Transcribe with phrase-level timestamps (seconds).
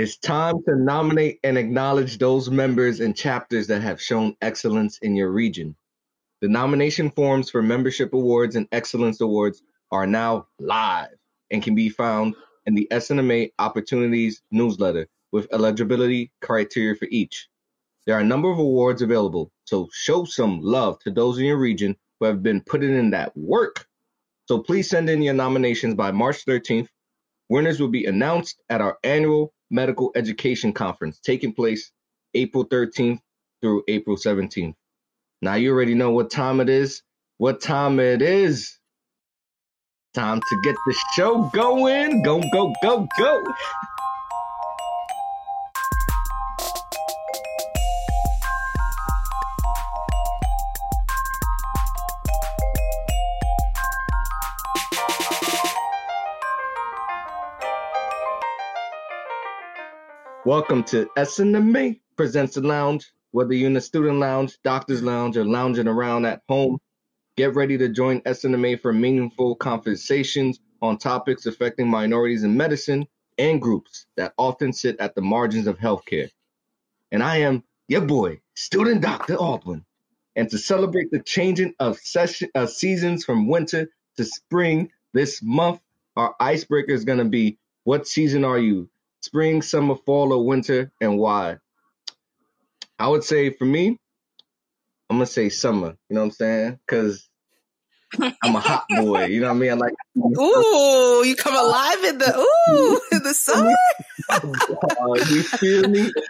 [0.00, 5.16] It's time to nominate and acknowledge those members and chapters that have shown excellence in
[5.16, 5.74] your region.
[6.40, 11.16] The nomination forms for membership awards and excellence awards are now live
[11.50, 17.48] and can be found in the SNMA Opportunities newsletter with eligibility criteria for each.
[18.06, 21.58] There are a number of awards available, so show some love to those in your
[21.58, 23.84] region who have been putting in that work.
[24.46, 26.86] So please send in your nominations by March 13th.
[27.48, 31.92] Winners will be announced at our annual Medical Education Conference taking place
[32.34, 33.20] April 13th
[33.60, 34.74] through April 17th.
[35.42, 37.02] Now you already know what time it is.
[37.38, 38.78] What time it is?
[40.14, 42.22] Time to get the show going.
[42.22, 43.44] Go, go, go, go.
[60.48, 63.12] Welcome to SNMA Presents the Lounge.
[63.32, 66.78] Whether you're in the student lounge, doctor's lounge, or lounging around at home,
[67.36, 73.60] get ready to join SNMA for meaningful conversations on topics affecting minorities in medicine and
[73.60, 76.30] groups that often sit at the margins of healthcare.
[77.12, 79.36] And I am your boy, student Dr.
[79.36, 79.84] Aldwin.
[80.34, 85.82] And to celebrate the changing of session, uh, seasons from winter to spring this month,
[86.16, 88.88] our icebreaker is going to be what season are you?
[89.22, 91.56] Spring, summer, fall, or winter, and why?
[92.98, 93.98] I would say for me,
[95.08, 95.96] I'm gonna say summer.
[96.08, 96.78] You know what I'm saying?
[96.86, 97.28] Because
[98.20, 99.26] I'm a hot boy.
[99.26, 99.70] You know what I mean?
[99.70, 99.92] I like.
[100.16, 103.74] Ooh, you come alive in the ooh in the summer.
[104.30, 106.12] uh, you feel me?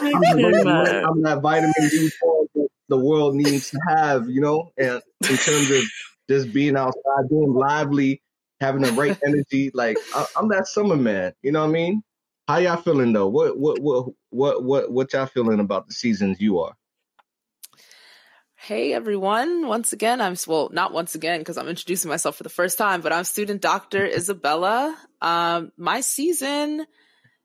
[0.00, 2.10] I'm, I'm that vitamin D
[2.54, 4.28] that the world needs to have.
[4.28, 5.82] You know, and in terms of
[6.28, 8.22] just being outside, being lively,
[8.60, 9.70] having the right energy.
[9.74, 11.32] Like I, am that summer man.
[11.42, 12.02] You know what I mean?
[12.48, 13.26] How y'all feeling though?
[13.26, 13.80] What what
[14.30, 16.76] what what what y'all feeling about the seasons you are?
[18.54, 19.66] Hey everyone!
[19.66, 23.00] Once again, I'm well, not once again because I'm introducing myself for the first time,
[23.00, 24.96] but I'm student doctor Isabella.
[25.20, 26.86] Um, my season,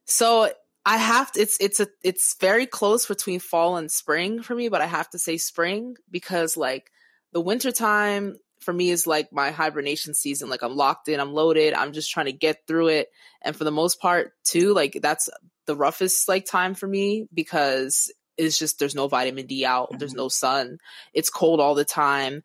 [0.04, 0.48] so
[0.86, 1.40] I have to.
[1.40, 5.10] It's it's a it's very close between fall and spring for me, but I have
[5.10, 6.92] to say spring because like
[7.32, 10.48] the winter time for me is like my hibernation season.
[10.48, 13.08] Like I'm locked in, I'm loaded, I'm just trying to get through it.
[13.42, 15.28] And for the most part, too, like that's
[15.66, 19.98] the roughest like time for me because it's just there's no vitamin D out, mm-hmm.
[19.98, 20.78] there's no sun,
[21.12, 22.42] it's cold all the time.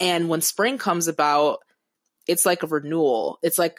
[0.00, 1.60] And when spring comes about,
[2.26, 3.38] it's like a renewal.
[3.42, 3.78] It's like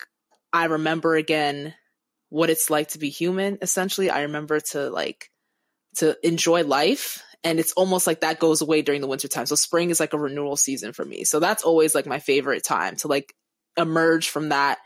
[0.51, 1.73] I remember again
[2.29, 4.09] what it's like to be human, essentially.
[4.09, 5.29] I remember to like
[5.97, 9.45] to enjoy life and it's almost like that goes away during the winter time.
[9.45, 11.23] So spring is like a renewal season for me.
[11.23, 13.35] So that's always like my favorite time to like
[13.77, 14.79] emerge from that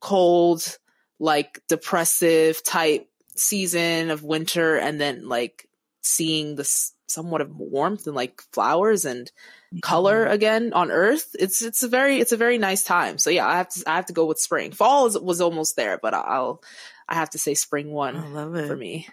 [0.00, 0.78] cold,
[1.18, 5.68] like depressive type season of winter and then like
[6.02, 9.78] seeing this somewhat of warmth and like flowers and mm-hmm.
[9.80, 13.46] color again on earth it's it's a very it's a very nice time so yeah
[13.46, 16.14] i have to i have to go with spring fall is, was almost there but
[16.14, 16.62] i'll
[17.08, 18.66] i have to say spring one I love it.
[18.66, 19.06] for me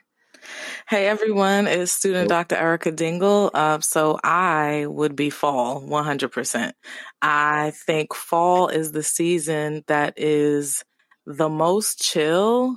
[0.88, 2.55] Hey everyone, it's student Dr.
[2.55, 3.51] Erica Dingle.
[3.53, 6.72] Uh, so I would be fall 100%.
[7.22, 10.83] I think fall is the season that is
[11.25, 12.75] the most chill.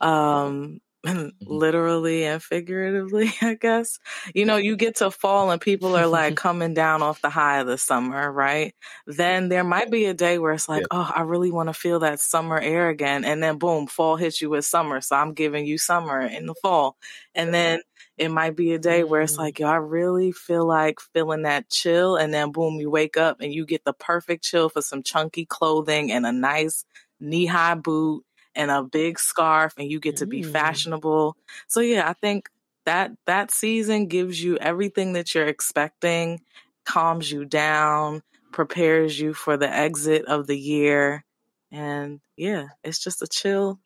[0.00, 0.80] Um,
[1.10, 1.28] Mm-hmm.
[1.46, 3.98] literally and figuratively, I guess.
[4.34, 7.60] You know, you get to fall and people are like coming down off the high
[7.60, 8.74] of the summer, right?
[9.06, 10.86] Then there might be a day where it's like, yeah.
[10.90, 13.24] oh, I really want to feel that summer air again.
[13.24, 15.00] And then boom, fall hits you with summer.
[15.00, 16.98] So I'm giving you summer in the fall.
[17.34, 17.80] And then
[18.18, 19.42] it might be a day where it's mm-hmm.
[19.42, 22.16] like, yo, I really feel like feeling that chill.
[22.16, 25.46] And then boom, you wake up and you get the perfect chill for some chunky
[25.46, 26.84] clothing and a nice
[27.20, 28.24] knee high boot
[28.60, 30.52] and a big scarf and you get to be mm.
[30.52, 31.34] fashionable.
[31.66, 32.50] So yeah, I think
[32.84, 36.40] that that season gives you everything that you're expecting,
[36.84, 38.22] calms you down,
[38.52, 41.24] prepares you for the exit of the year.
[41.72, 43.80] And yeah, it's just a chill,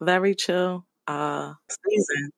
[0.00, 2.30] very chill uh season.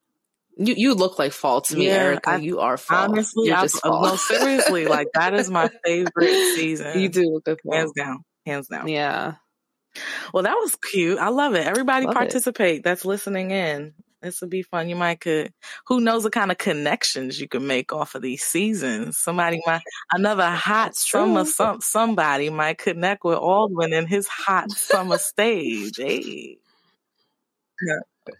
[0.57, 2.31] You you look like fall to me, yeah, Erica.
[2.31, 3.09] I, you are fall.
[3.11, 4.03] Honestly, You're I, fall.
[4.03, 6.99] no, seriously, like that is my favorite season.
[6.99, 7.73] You do look like fall.
[7.73, 8.89] hands down, hands down.
[8.89, 9.35] Yeah.
[10.33, 11.19] Well, that was cute.
[11.19, 11.67] I love it.
[11.67, 12.83] Everybody love participate it.
[12.83, 13.93] that's listening in.
[14.21, 14.87] This would be fun.
[14.87, 15.51] You might could,
[15.87, 19.17] who knows what kind of connections you can make off of these seasons.
[19.17, 25.17] Somebody might, another hot summer, some, somebody might connect with Aldwin in his hot summer
[25.17, 25.97] stage.
[25.97, 26.59] Hey.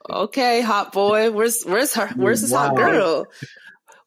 [0.08, 1.32] Okay, hot boy.
[1.32, 2.68] Where's, where's her, where's this wow.
[2.68, 3.26] hot girl?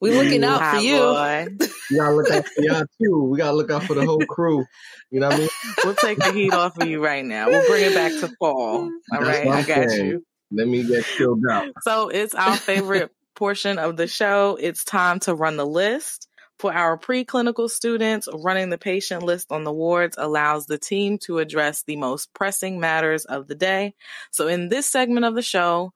[0.05, 0.99] We looking out for you.
[1.91, 3.23] we gotta look out for y'all too.
[3.25, 4.67] We gotta look out for the whole crew.
[5.11, 5.49] You know what I mean?
[5.83, 7.49] We'll take the heat off of you right now.
[7.49, 8.83] We'll bring it back to fall.
[8.83, 10.07] All That's right, I got saying.
[10.07, 10.27] you.
[10.51, 11.69] Let me get chilled out.
[11.81, 14.59] So it's our favorite portion of the show.
[14.61, 16.29] It's time to run the list.
[16.59, 21.39] For our preclinical students, running the patient list on the wards allows the team to
[21.39, 23.95] address the most pressing matters of the day.
[24.31, 25.93] So in this segment of the show,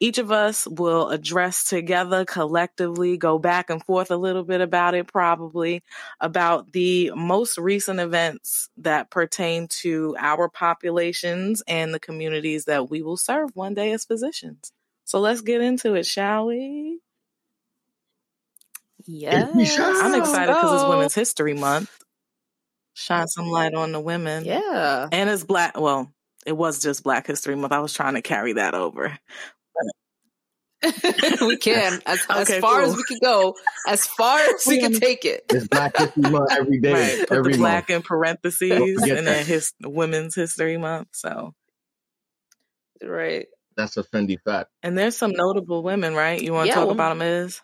[0.00, 4.94] each of us will address together collectively, go back and forth a little bit about
[4.94, 5.82] it, probably
[6.18, 13.02] about the most recent events that pertain to our populations and the communities that we
[13.02, 14.72] will serve one day as physicians.
[15.04, 17.00] So let's get into it, shall we?
[19.06, 19.50] Yes.
[19.78, 21.90] I'm excited because it's Women's History Month.
[22.94, 24.44] Shine some light on the women.
[24.44, 25.08] Yeah.
[25.12, 25.78] And it's black.
[25.78, 26.10] Well,
[26.46, 27.72] it was just Black History Month.
[27.72, 29.18] I was trying to carry that over.
[31.40, 32.90] we can as, okay, as far cool.
[32.90, 33.54] as we can go,
[33.86, 35.44] as far as we can take it.
[35.50, 36.92] It's Black History Month every day.
[36.92, 37.28] Right.
[37.28, 37.96] Put every the black month.
[37.96, 41.08] in parentheses and then his Women's History Month.
[41.12, 41.54] So,
[43.02, 43.46] right.
[43.76, 44.70] That's a Fendi fact.
[44.82, 46.40] And there's some notable women, right?
[46.40, 47.60] You want to yeah, talk well, about them, Is?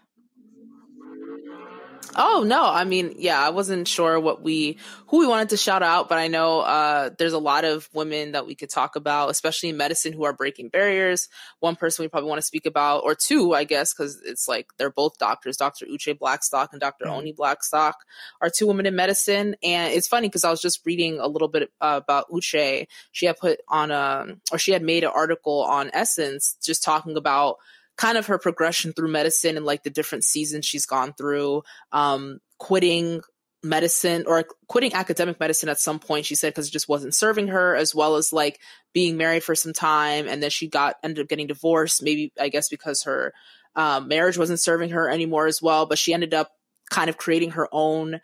[2.19, 4.79] Oh no, I mean, yeah, I wasn't sure what we
[5.09, 8.33] who we wanted to shout out, but I know uh, there's a lot of women
[8.33, 11.29] that we could talk about, especially in medicine, who are breaking barriers.
[11.61, 14.69] One person we probably want to speak about, or two, I guess, because it's like
[14.79, 15.59] they're both doctors.
[15.59, 15.85] Dr.
[15.85, 17.05] Uche Blackstock and Dr.
[17.05, 17.15] Mm-hmm.
[17.15, 17.97] Oni Blackstock
[18.41, 21.49] are two women in medicine, and it's funny because I was just reading a little
[21.49, 22.87] bit uh, about Uche.
[23.13, 27.19] She had put on a, or she had made an article on Essence, just talking
[27.19, 27.59] about
[27.97, 31.63] kind of her progression through medicine and like the different seasons she's gone through,
[31.93, 33.21] um, quitting
[33.63, 37.49] medicine or quitting academic medicine at some point she said because it just wasn't serving
[37.49, 38.61] her as well as like
[38.93, 42.49] being married for some time and then she got ended up getting divorced maybe i
[42.49, 43.33] guess because her
[43.75, 46.53] um, marriage wasn't serving her anymore as well but she ended up
[46.91, 48.21] kind of creating her own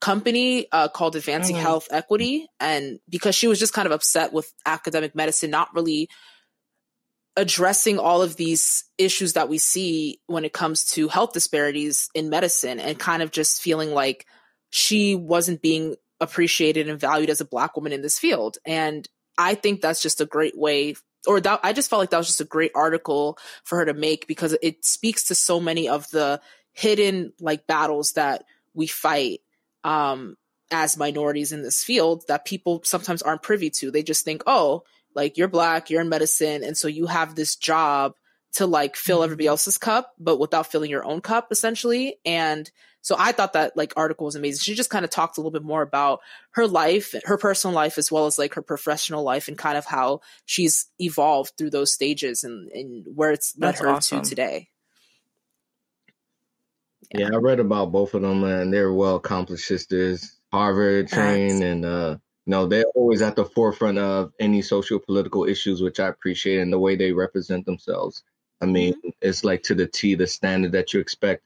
[0.00, 1.64] company uh, called advancing mm-hmm.
[1.64, 6.08] health equity and because she was just kind of upset with academic medicine not really
[7.36, 12.30] addressing all of these issues that we see when it comes to health disparities in
[12.30, 14.26] medicine and kind of just feeling like
[14.70, 18.58] she wasn't being appreciated and valued as a black woman in this field.
[18.64, 20.94] And i think that's just a great way
[21.26, 23.92] or that i just felt like that was just a great article for her to
[23.92, 26.40] make because it speaks to so many of the
[26.72, 28.44] hidden like battles that
[28.74, 29.40] we fight
[29.82, 30.36] um
[30.70, 33.90] as minorities in this field that people sometimes aren't privy to.
[33.90, 34.82] They just think oh
[35.14, 38.14] like you're black, you're in medicine, and so you have this job
[38.54, 39.24] to like fill mm-hmm.
[39.24, 42.18] everybody else's cup, but without filling your own cup, essentially.
[42.24, 42.70] And
[43.00, 44.60] so I thought that like article was amazing.
[44.60, 46.20] She just kind of talked a little bit more about
[46.52, 49.84] her life, her personal life, as well as like her professional life and kind of
[49.84, 54.22] how she's evolved through those stages and, and where it's led That's her awesome.
[54.22, 54.68] to today.
[57.12, 57.28] Yeah.
[57.28, 57.34] yeah.
[57.34, 62.16] I read about both of them and they're well accomplished sisters, Harvard trained and uh
[62.46, 66.72] no, they're always at the forefront of any social political issues, which I appreciate, and
[66.72, 68.22] the way they represent themselves.
[68.60, 69.08] I mean, mm-hmm.
[69.20, 71.42] it's like to the T, the standard that you expect.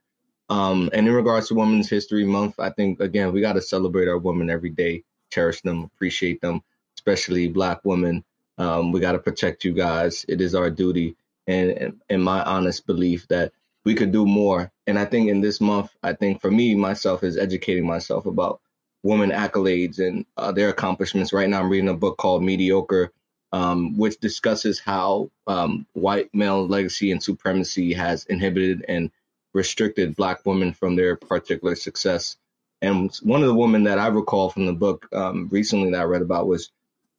[0.51, 4.09] Um, and in regards to Women's History Month, I think again we got to celebrate
[4.09, 6.63] our women every day, cherish them, appreciate them,
[6.97, 8.25] especially Black women.
[8.57, 10.25] Um, we got to protect you guys.
[10.29, 11.17] It is our duty,
[11.47, 13.53] and in my honest belief that
[13.85, 14.73] we could do more.
[14.87, 18.61] And I think in this month, I think for me myself is educating myself about
[19.03, 21.33] women accolades and uh, their accomplishments.
[21.33, 23.13] Right now, I'm reading a book called Mediocre,
[23.53, 29.11] um, which discusses how um, white male legacy and supremacy has inhibited and
[29.55, 32.37] restricted Black women from their particular success.
[32.83, 36.05] And one of the women that I recall from the book um, recently that I
[36.05, 36.71] read about was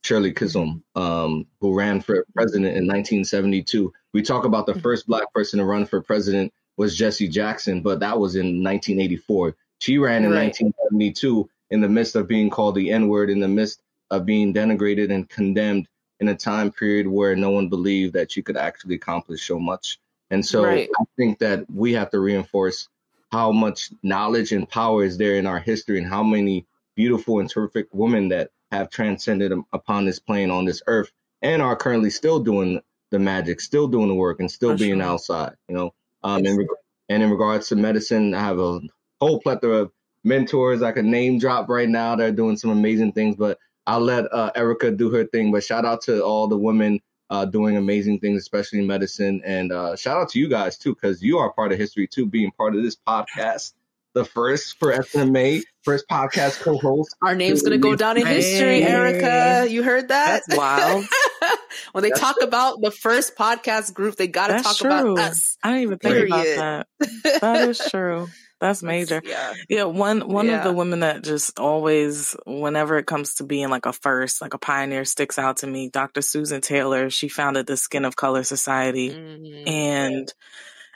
[0.04, 3.92] Shirley Chisholm, um, who ran for president in 1972.
[4.14, 8.00] We talk about the first Black person to run for president was Jesse Jackson, but
[8.00, 9.56] that was in 1984.
[9.80, 10.46] She ran in right.
[10.46, 14.54] 1972 in the midst of being called the N word, in the midst of being
[14.54, 15.88] denigrated and condemned
[16.20, 20.00] in a time period where no one believed that you could actually accomplish so much.
[20.32, 20.90] And so right.
[21.00, 22.90] I think that we have to reinforce
[23.32, 27.50] how much knowledge and power is there in our history and how many beautiful and
[27.50, 31.12] terrific women that have transcended upon this plane on this earth
[31.42, 35.00] and are currently still doing the magic, still doing the work and still For being
[35.00, 35.04] sure.
[35.04, 35.94] outside, you know.
[36.24, 36.68] Um, and,
[37.08, 38.82] and in regards to medicine, I have a
[39.22, 39.92] whole plethora of
[40.24, 42.16] mentors I could name drop right now.
[42.16, 43.58] They're doing some amazing things, but
[43.88, 45.52] I'll let uh, Erica do her thing.
[45.52, 47.00] But shout out to all the women
[47.30, 49.42] uh, doing amazing things, especially in medicine.
[49.46, 52.26] And uh, shout out to you guys too, because you are part of history too,
[52.26, 53.74] being part of this podcast.
[54.16, 57.16] The first for SNMA, first podcast co-host.
[57.22, 59.72] Our name's gonna go down in history, Erica.
[59.72, 60.42] You heard that?
[60.48, 61.06] That's wild.
[61.92, 62.48] when they That's talk true.
[62.48, 65.14] about the first podcast group, they got to talk true.
[65.14, 65.58] about us.
[65.64, 66.58] I didn't even think Period.
[66.58, 67.42] about that.
[67.42, 68.28] That is true.
[68.60, 69.22] That's major.
[69.26, 69.54] yeah.
[69.70, 73.86] Yeah, one one of the women that just always, whenever it comes to being like
[73.86, 75.90] a first, like a pioneer, sticks out to me.
[75.90, 76.22] Dr.
[76.22, 77.10] Susan Taylor.
[77.10, 79.64] She founded the Skin of Color Society, Mhm.
[79.68, 80.34] and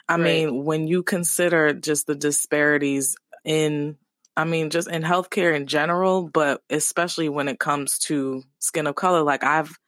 [0.08, 0.22] I Right.
[0.24, 3.96] mean, when you consider just the disparities in,
[4.36, 8.96] I mean, just in healthcare in general, but especially when it comes to skin of
[8.96, 9.78] color, like I've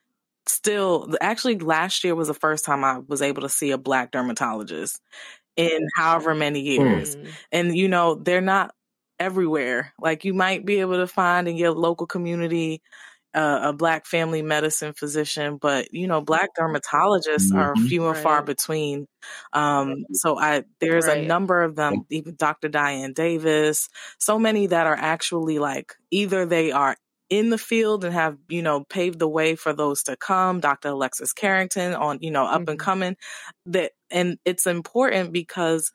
[0.47, 4.13] still actually last year was the first time I was able to see a black
[4.13, 5.01] dermatologist
[5.57, 7.17] in however many years.
[7.23, 7.37] Mhm.
[7.53, 8.73] And you know, they're not
[9.19, 9.93] everywhere.
[10.01, 12.83] Like you might be able to find in your local community
[13.35, 17.77] uh, a black family medicine physician, but you know, black dermatologists are Mhm.
[17.77, 19.07] few and far between.
[19.53, 22.69] Um, so I there's a number of them, even Dr.
[22.69, 26.97] Diane Davis, so many that are actually like either they are
[27.31, 30.89] in the field and have you know paved the way for those to come dr
[30.89, 32.81] alexis carrington on you know up and Mhm.
[32.81, 33.17] coming
[33.67, 35.93] that and it's important because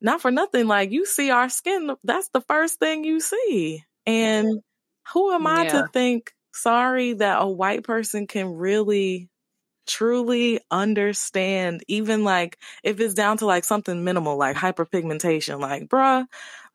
[0.00, 4.60] not for nothing like you see our skin that's the first thing you see and
[5.12, 5.70] who am i Yeah.
[5.70, 9.28] to think sorry that a white person can really
[9.86, 16.26] truly understand even like if it's down to like something minimal like hyperpigmentation like bruh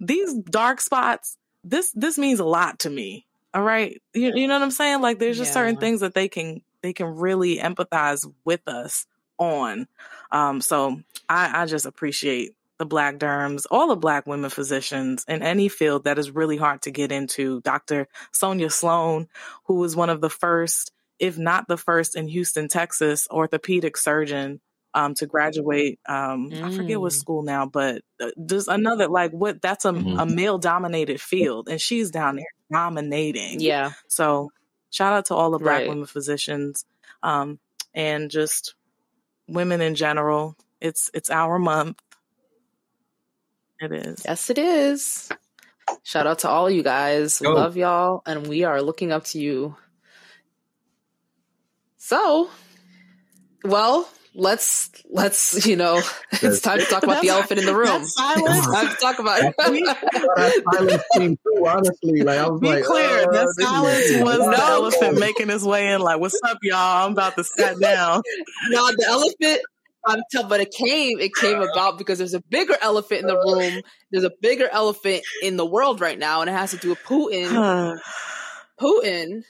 [0.01, 4.01] these dark spots this this means a lot to me all right.
[4.13, 5.01] You, you know what i'm saying?
[5.01, 9.05] Like there's just certain things that they can they can really empathize with us
[9.37, 9.87] on.
[10.31, 15.43] Um so i i just appreciate the black derms all the black women physicians in
[15.43, 17.61] any field that is really hard to get into.
[17.61, 19.27] Dr sonia sloan
[19.65, 24.61] who was one of the first if not the first in houston texas orthopedic surgeon
[24.93, 25.99] um, to graduate.
[26.07, 27.15] Um, I forget what Mm.
[27.15, 30.19] school now, but uh, just another like what that's a, Mhm.
[30.21, 33.59] a male dominated field, and she's down there dominating.
[33.61, 33.91] Yeah.
[34.07, 34.51] So
[34.91, 35.89] shout out to all the black Right.
[35.89, 36.85] women physicians,
[37.23, 37.59] um,
[37.93, 38.75] and just
[39.47, 40.55] women in general.
[40.81, 41.99] It's it's our month.
[43.79, 44.23] It is.
[44.25, 45.29] Yes, it is.
[46.03, 47.39] Shout out to all you guys.
[47.39, 47.53] Go.
[47.53, 49.75] love y'all, and we are looking up to you.
[51.97, 52.49] So,
[53.63, 57.87] well, let's let's you know, it's time to talk about the elephant in the room.
[57.87, 58.65] That's silence.
[58.67, 62.21] Time to talk about that silence came through, honestly.
[62.21, 64.67] Like I was Be like, clear, oh, that this silence was the No.
[64.67, 66.01] elephant making his way in.
[66.01, 67.05] Like, what's up, y'all?
[67.05, 68.21] I'm about to sit down.
[68.69, 69.61] no, the elephant.
[70.05, 71.19] I'm tell, but it came.
[71.19, 73.81] It came about because there's a bigger elephant in the room.
[74.11, 76.99] There's a bigger elephant in the world right now, and it has to do with
[76.99, 77.99] Putin.
[78.79, 79.43] Putin.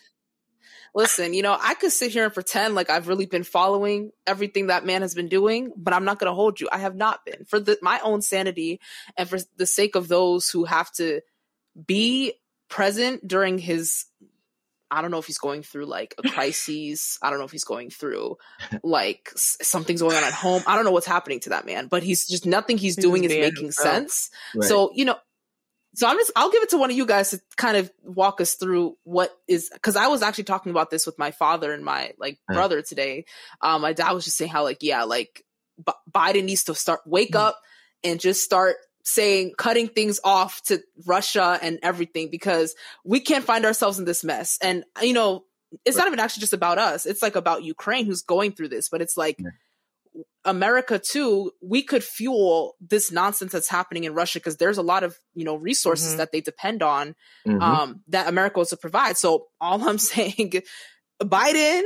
[0.95, 4.67] Listen, you know, I could sit here and pretend like I've really been following everything
[4.67, 6.67] that man has been doing, but I'm not going to hold you.
[6.71, 8.79] I have not been for the, my own sanity
[9.17, 11.21] and for the sake of those who have to
[11.85, 12.33] be
[12.69, 14.05] present during his.
[14.91, 17.19] I don't know if he's going through like a crisis.
[17.21, 18.37] I don't know if he's going through
[18.83, 20.63] like something's going on at home.
[20.65, 23.23] I don't know what's happening to that man, but he's just nothing he's, He's doing
[23.23, 23.87] is making himself.
[23.87, 24.29] sense.
[24.55, 24.67] Right.
[24.67, 25.17] So, you know,
[25.95, 28.41] so I'm just I'll give it to one of you guys to kind of walk
[28.41, 31.83] us through what is because I was actually talking about this with my father and
[31.83, 33.25] my like brother today.
[33.61, 35.43] Um, my dad was just saying how like yeah, like
[35.85, 37.39] B- Biden needs to start wake Mm.
[37.39, 37.59] up
[38.03, 43.65] and just start saying cutting things off to Russia and everything because we can't find
[43.65, 44.57] ourselves in this mess.
[44.61, 45.45] And you know,
[45.85, 47.05] it's not even actually just about us.
[47.05, 49.49] It's like about Ukraine who's going through this, but it's like Yeah.
[50.45, 55.03] America too, we could fuel this nonsense that's happening in Russia because there's a lot
[55.03, 56.17] of you know resources Mhm.
[56.17, 57.61] that they depend on Mhm.
[57.61, 59.17] um, that America was to provide.
[59.17, 60.61] So all I'm saying,
[61.21, 61.83] Biden,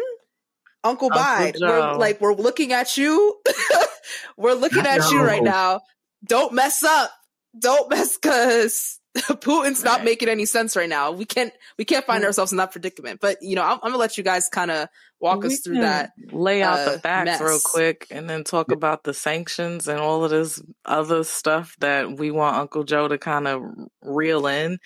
[0.84, 3.42] Uncle Uncle Biden, we're like we're looking at you.
[4.38, 5.82] we're looking at you right now.
[6.24, 7.12] Don't mess up.
[7.58, 10.06] Don't mess because Putin's not Right.
[10.06, 11.12] making any sense right now.
[11.12, 12.28] We can't we can't find Mm.
[12.28, 13.20] ourselves in that predicament.
[13.22, 14.88] But you know, I'm, I'm gonna let you guys kind of
[15.20, 16.12] walk We us through that.
[16.32, 20.24] Lay out uh, the facts real quick and then talk about the sanctions and all
[20.24, 23.62] of this other stuff that we want Uncle Joe to kind of
[24.02, 24.80] reel in.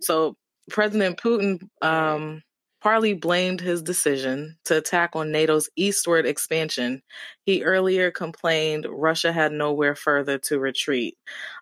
[0.00, 0.36] So
[0.70, 2.42] President Putin um,
[2.80, 7.02] partly blamed his decision to attack on NATO's eastward expansion.
[7.44, 11.16] He earlier complained Russia had nowhere further to retreat.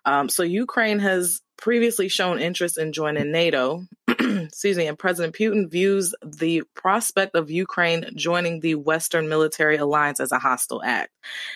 [0.05, 3.85] Um, so Ukraine has previously shown interest in joining NATO.
[4.07, 10.19] Excuse me, and President Putin views the prospect of Ukraine joining the Western military alliance
[10.19, 11.11] as a hostile act.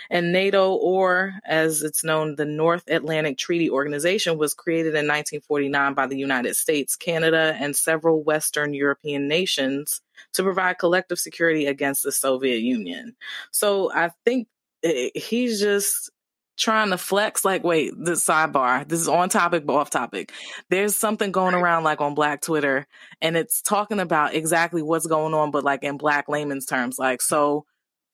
[0.10, 5.94] And NATO, or as it's known, the North Atlantic Treaty Organization, was created in 1949
[5.96, 10.02] by the United States, Canada, and several Western European nations
[10.34, 13.16] to provide collective security against the Soviet Union.
[13.52, 14.48] So I think
[14.84, 16.12] eh, he's just
[16.58, 20.32] trying to flex like wait this sidebar this is on topic but off topic
[20.70, 22.88] there's something going around like on black twitter
[23.22, 27.22] and it's talking about exactly what's going on but like in black layman's terms like
[27.22, 27.66] so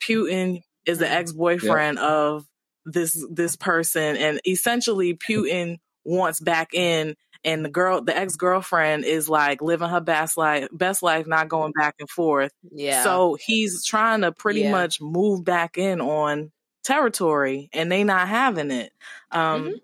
[0.06, 1.10] putin is the Mhm.
[1.10, 2.44] ex-boyfriend of
[2.84, 9.28] this this person and essentially putin wants back in and the girl the ex-girlfriend is
[9.28, 13.04] like living her best life best life not going back and forth Yeah.
[13.04, 14.72] so he's trying to pretty Yeah.
[14.72, 16.50] much move back in on
[16.84, 18.92] territory and they not having it
[19.30, 19.80] um Mhm.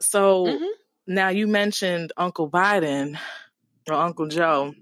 [0.00, 0.72] so Mhm.
[1.06, 3.18] now you mentioned uncle biden
[3.88, 4.74] or uncle joe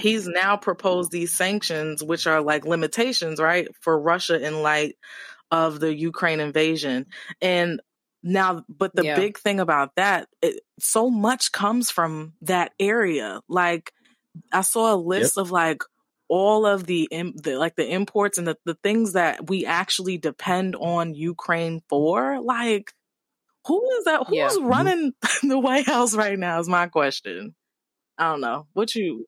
[0.00, 4.96] he's now proposed these sanctions which are like limitations right for russia in light
[5.50, 7.06] of the ukraine invasion
[7.42, 7.80] and
[8.22, 9.16] now but the Yeah.
[9.16, 13.92] big thing about that it, so much comes from that area like
[14.52, 15.82] i saw a list of like
[16.30, 20.76] all of the, the like the imports and the, the things that we actually depend
[20.76, 22.92] on ukraine for like
[23.66, 24.48] who is that who's Yeah.
[24.48, 24.66] Mm-hmm.
[24.66, 27.54] running the white house right now is my question
[28.16, 29.26] i don't know what you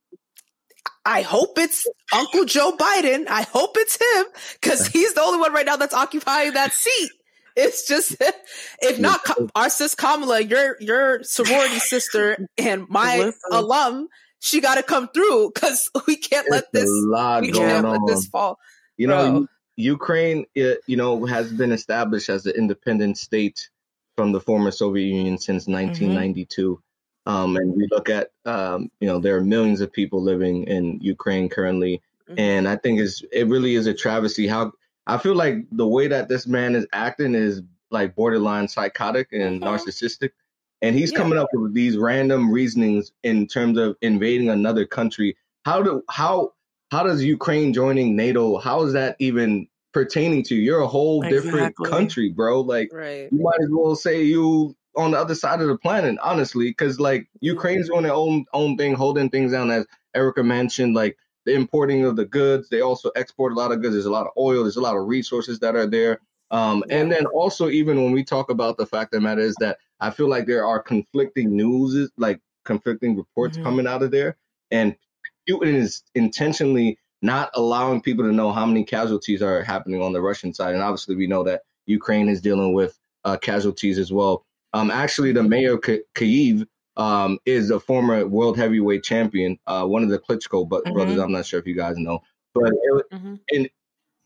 [1.05, 3.27] I hope it's Uncle Joe Biden.
[3.29, 4.27] I hope it's him
[4.61, 7.11] because he's the only one right now that's occupying that seat.
[7.57, 8.17] It's just,
[8.83, 9.21] if not
[9.55, 13.41] our sis Kamala, your your sorority sister and my Listen.
[13.51, 14.09] alum,
[14.43, 17.87] she got to come through because we can't let this a lot we going can't
[17.87, 17.93] on.
[17.93, 18.59] let this fall.
[18.97, 19.47] You know, Bro.
[19.77, 23.71] Ukraine, it, you know, has been established as an independent state
[24.17, 26.83] from the former Soviet Union since 1992.
[27.25, 30.99] Um, and we look at, um, you know, there are millions of people living in
[31.01, 32.39] Ukraine currently, Mhm.
[32.39, 34.49] and I think it's it really is a travesty.
[34.49, 34.73] How
[35.07, 39.61] I feel like the way that this man is acting is like borderline psychotic and
[39.61, 39.65] Mhm.
[39.69, 40.31] narcissistic,
[40.83, 41.19] and he's Yeah.
[41.19, 45.37] coming up with these random reasonings in terms of invading another country.
[45.65, 46.53] How do how
[46.91, 48.59] how does Ukraine joining NATO?
[48.59, 50.63] How is that even pertaining to you?
[50.63, 52.61] You're a whole different country, bro.
[52.61, 53.29] Like Right.
[53.33, 57.01] you might as well say you on the other side of the planet, honestly, because
[57.01, 57.95] like Ukraine's mm-hmm.
[57.95, 59.71] doing their own own thing, holding things down.
[59.71, 63.81] As Erica mentioned, like the importing of the goods, they also export a lot of
[63.81, 63.95] goods.
[63.95, 64.63] There's a lot of oil.
[64.63, 66.21] There's a lot of resources that are there.
[66.53, 69.57] Um, and then also even when we talk about the fact of the matter is
[69.57, 73.63] that I feel like there are conflicting news, like conflicting reports Mhm.
[73.65, 74.37] coming out of there,
[74.71, 74.95] and
[75.49, 80.21] Putin is intentionally not allowing people to know how many casualties are happening on the
[80.21, 80.75] Russian side.
[80.75, 84.45] And obviously, we know that Ukraine is dealing with uh, casualties as well.
[84.73, 89.87] Um, actually, the mayor of K- Kyiv um, is a former world heavyweight champion, uh,
[89.87, 90.95] one of the Klitschko but Mhm.
[90.95, 91.19] brothers.
[91.19, 92.21] I'm not sure if you guys know,
[92.55, 93.41] but it, Mhm.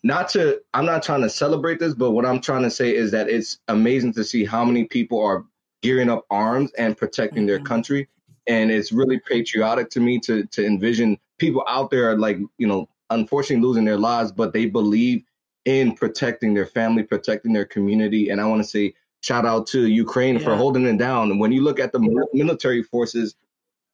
[0.06, 3.10] Not to I'm not trying to celebrate this, but what I'm trying to say is
[3.10, 5.44] that it's amazing to see how many people are
[5.82, 7.64] gearing up arms and protecting their Mhm.
[7.66, 8.08] country.
[8.46, 12.88] And it's really patriotic to me to to envision people out there like, you know,
[13.10, 15.22] unfortunately losing their lives, but they believe
[15.64, 18.30] in protecting their family, protecting their community.
[18.30, 21.30] And I want to say shout out to Ukraine for holding it down.
[21.32, 23.34] And when you look at the military forces,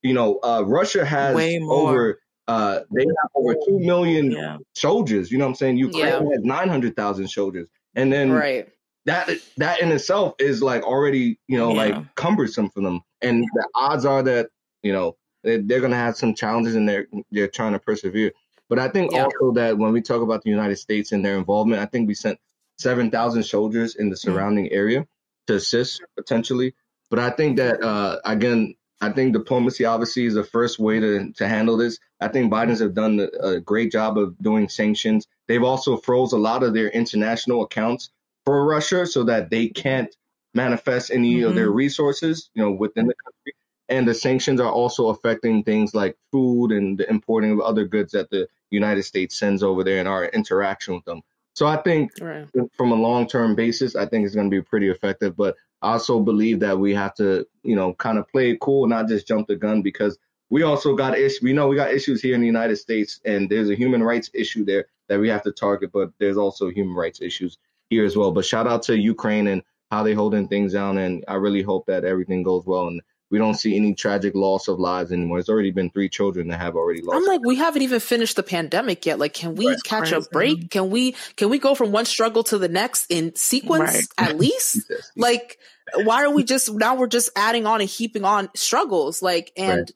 [0.02, 1.88] you know, uh, Russia has Way more.
[1.88, 5.30] over uh, they have over two million yeah soldiers.
[5.30, 5.76] You know what I'm saying?
[5.78, 6.18] Ukraine Yeah.
[6.32, 7.68] has 900,000 soldiers.
[7.94, 8.68] And then Right.
[9.06, 11.76] that that in itself is like already, you know, Yeah.
[11.96, 13.00] like cumbersome for them.
[13.20, 14.48] And the odds are that,
[14.82, 18.32] you know, they- they're going to have some challenges and they're they're trying to persevere.
[18.68, 21.82] But I think also that when we talk about the United States and their involvement,
[21.82, 22.38] I think we sent
[22.78, 25.06] 7,000 soldiers in the surrounding area
[25.46, 26.74] to assist potentially.
[27.10, 31.32] But I think that uh, again, I think diplomacy obviously is the first way to
[31.32, 31.98] to handle this.
[32.20, 35.26] I think Biden's have done a, great job of doing sanctions.
[35.48, 38.10] They've also froze a lot of their international accounts
[38.46, 40.14] for Russia so that they can't
[40.54, 41.76] manifest any of their mm-hmm.
[41.76, 43.54] resources, you know, within the country.
[43.88, 48.12] And the sanctions are also affecting things like food and the importing of other goods
[48.12, 51.22] that the United States sends over there and our interaction with them.
[51.54, 52.46] So I think Right.
[52.72, 55.36] from a long term basis, I think it's going to be pretty effective.
[55.36, 58.86] But I also believe that we have to, you know, kind of play it cool,
[58.86, 60.18] not just jump the gun, because
[60.48, 61.42] we also got issues.
[61.42, 64.30] We know we got issues here in the United States, and there's a human rights
[64.32, 65.90] issue there that we have to target.
[65.92, 67.58] But there's also human rights issues
[67.90, 68.32] here as well.
[68.32, 71.86] But shout out to Ukraine and how they holding things down, and I really hope
[71.86, 75.38] that everything goes well and we don't see any tragic loss of lives anymore.
[75.38, 77.16] It's already been three children that have already lost.
[77.16, 79.18] I'm like, we haven't even finished the pandemic yet.
[79.18, 79.82] Like, can we Right.
[79.82, 80.32] catch a mm-hmm.
[80.32, 80.70] break?
[80.70, 84.04] Can we can we go from one struggle to the next in sequence Right.
[84.18, 84.74] at least?
[84.88, 85.10] Jesus.
[85.16, 85.58] like,
[86.04, 89.22] why are we just now we're just adding on and heaping on struggles?
[89.22, 89.92] Like, and Right.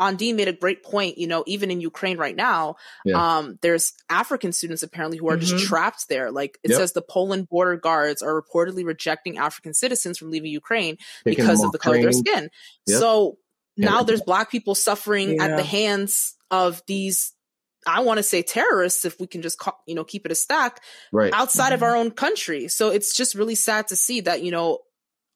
[0.00, 1.18] Andine made a great point.
[1.18, 3.38] You know, even in Ukraine right now, Yeah.
[3.38, 5.66] um, there's African students apparently who are just Mhm.
[5.68, 6.30] trapped there.
[6.30, 6.78] Like it Yep.
[6.78, 11.64] says, the Poland border guards are reportedly rejecting African citizens from leaving Ukraine Taking because
[11.64, 12.50] of the off color of their skin.
[12.86, 12.98] Yep.
[13.00, 13.38] So
[13.76, 13.90] Yeah.
[13.90, 17.32] now there's black people suffering at the hands of these
[17.86, 20.34] I want to say terrorists if we can just call, you know keep it a
[20.34, 20.82] stack
[21.12, 21.32] Right.
[21.32, 21.84] outside of Mhm.
[21.84, 22.68] our own country.
[22.68, 24.80] So it's just really sad to see that you know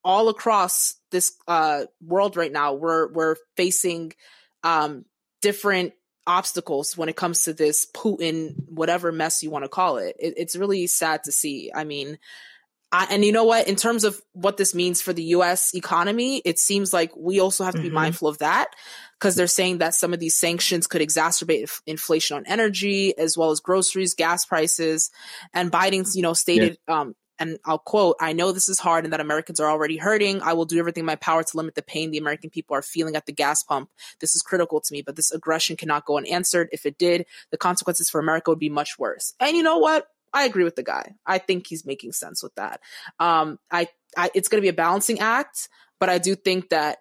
[0.05, 4.12] all across this uh world right now we're we're facing
[4.62, 5.05] um
[5.40, 5.92] different
[6.27, 10.14] obstacles when it comes to this Putin whatever mess you want to call it.
[10.18, 10.35] it.
[10.37, 11.70] It's really sad to see.
[11.75, 12.18] I mean,
[12.92, 13.68] I, and you know what?
[13.68, 15.75] In terms of what this means for the U.S.
[15.75, 17.94] economy, it seems like we also have to be Mhm.
[17.94, 18.68] mindful of that
[19.18, 23.37] because they're saying that some of these sanctions could exacerbate inf- inflation on energy as
[23.37, 25.11] well as groceries, gas prices,
[25.55, 29.12] and Biden's, you know, stated, um, and I'll quote, I know this is hard and
[29.12, 30.42] that Americans are already hurting.
[30.42, 32.83] I will do everything in my power to limit the pain the American people are
[32.83, 33.90] feeling at the gas pump.
[34.21, 36.68] This is critical to me, but this aggression cannot go unanswered.
[36.73, 39.35] If it did, the consequences for America would be much worse.
[39.40, 40.07] And you know what?
[40.33, 41.14] I agree with the guy.
[41.27, 42.81] I think he's making sense with that.
[43.18, 45.68] Um, I, I, it's going to be a balancing act,
[46.01, 46.99] but I do think that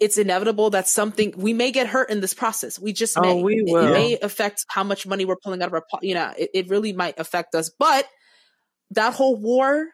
[0.00, 2.78] it's inevitable that something we may get hurt in this process.
[2.78, 3.42] We just Oh, may.
[3.42, 3.86] we will.
[3.88, 6.68] It may affect how much money we're pulling out of our, you know, it, it
[6.68, 7.70] really might affect us.
[7.70, 8.06] But
[8.92, 9.88] that whole war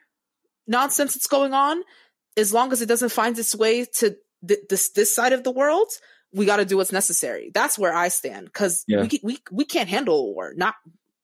[0.66, 1.82] nonsense that's going on,
[2.36, 5.50] as long as it doesn't find its way to th- this this side of the
[5.50, 5.88] world,
[6.32, 7.50] we got to do what's necessary.
[7.54, 9.02] That's where I stand because Yeah.
[9.02, 10.52] we, we we can't handle a war.
[10.56, 10.74] Not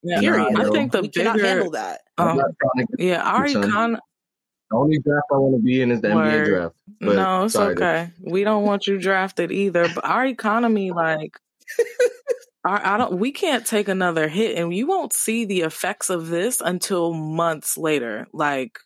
[0.02, 0.56] Yeah, period.
[0.58, 2.00] I I think the we cannot handle that.
[2.18, 3.62] Um, not trying to get yeah, our son.
[3.62, 3.98] econ.
[4.70, 6.74] the only draft I want to be in is the NBA draft.
[7.00, 8.10] But No, it's sorry, okay.
[8.20, 9.88] We don't want you drafted either.
[9.94, 11.38] But our economy, like,
[12.64, 13.18] our, I don't.
[13.18, 17.76] We can't take another hit, and you won't see the effects of this until months
[17.76, 18.26] later.
[18.32, 18.78] Like,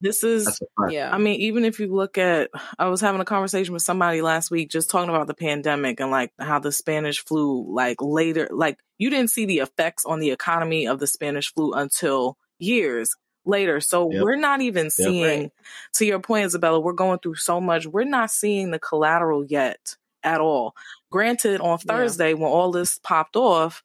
[0.00, 0.44] this is.
[0.46, 0.92] That's a fact.
[0.92, 1.14] Yeah.
[1.14, 4.50] I mean, even if you look at, I was having a conversation with somebody last
[4.50, 8.78] week just talking about the pandemic and like how the Spanish flu, like later, like
[8.98, 13.14] you didn't see the effects on the economy of the Spanish flu until years
[13.46, 13.80] later.
[13.80, 14.22] So Yep.
[14.22, 15.52] we're not even seeing, Right.
[15.94, 17.86] to your point, Isabella, we're going through so much.
[17.86, 20.74] We're not seeing the collateral yet at all.
[21.14, 21.94] Granted, on Yeah.
[21.94, 23.84] Thursday, when all this popped off,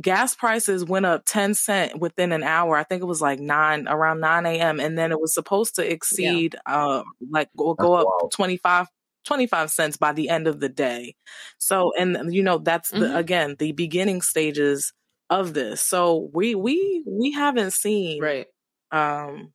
[0.00, 2.76] gas prices went up 10 cent within an hour.
[2.76, 4.80] I think it was like 9 around 9 a.m.
[4.80, 8.32] And then it was supposed to exceed uh like or go up wild.
[8.32, 8.88] 25
[9.26, 11.16] 25 cents by the end of the day.
[11.58, 13.16] So and you know that's the Mhm.
[13.16, 14.92] again the beginning stages
[15.30, 15.80] of this.
[15.82, 18.48] So we we we haven't seen Right.
[18.92, 19.52] um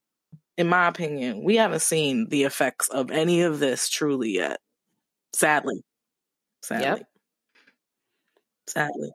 [0.58, 4.60] in my opinion, we haven't seen the effects of any of this truly yet.
[5.34, 5.84] Sadly.
[6.64, 6.84] Sadly.
[6.84, 7.08] Yep.
[8.68, 9.12] Sadly.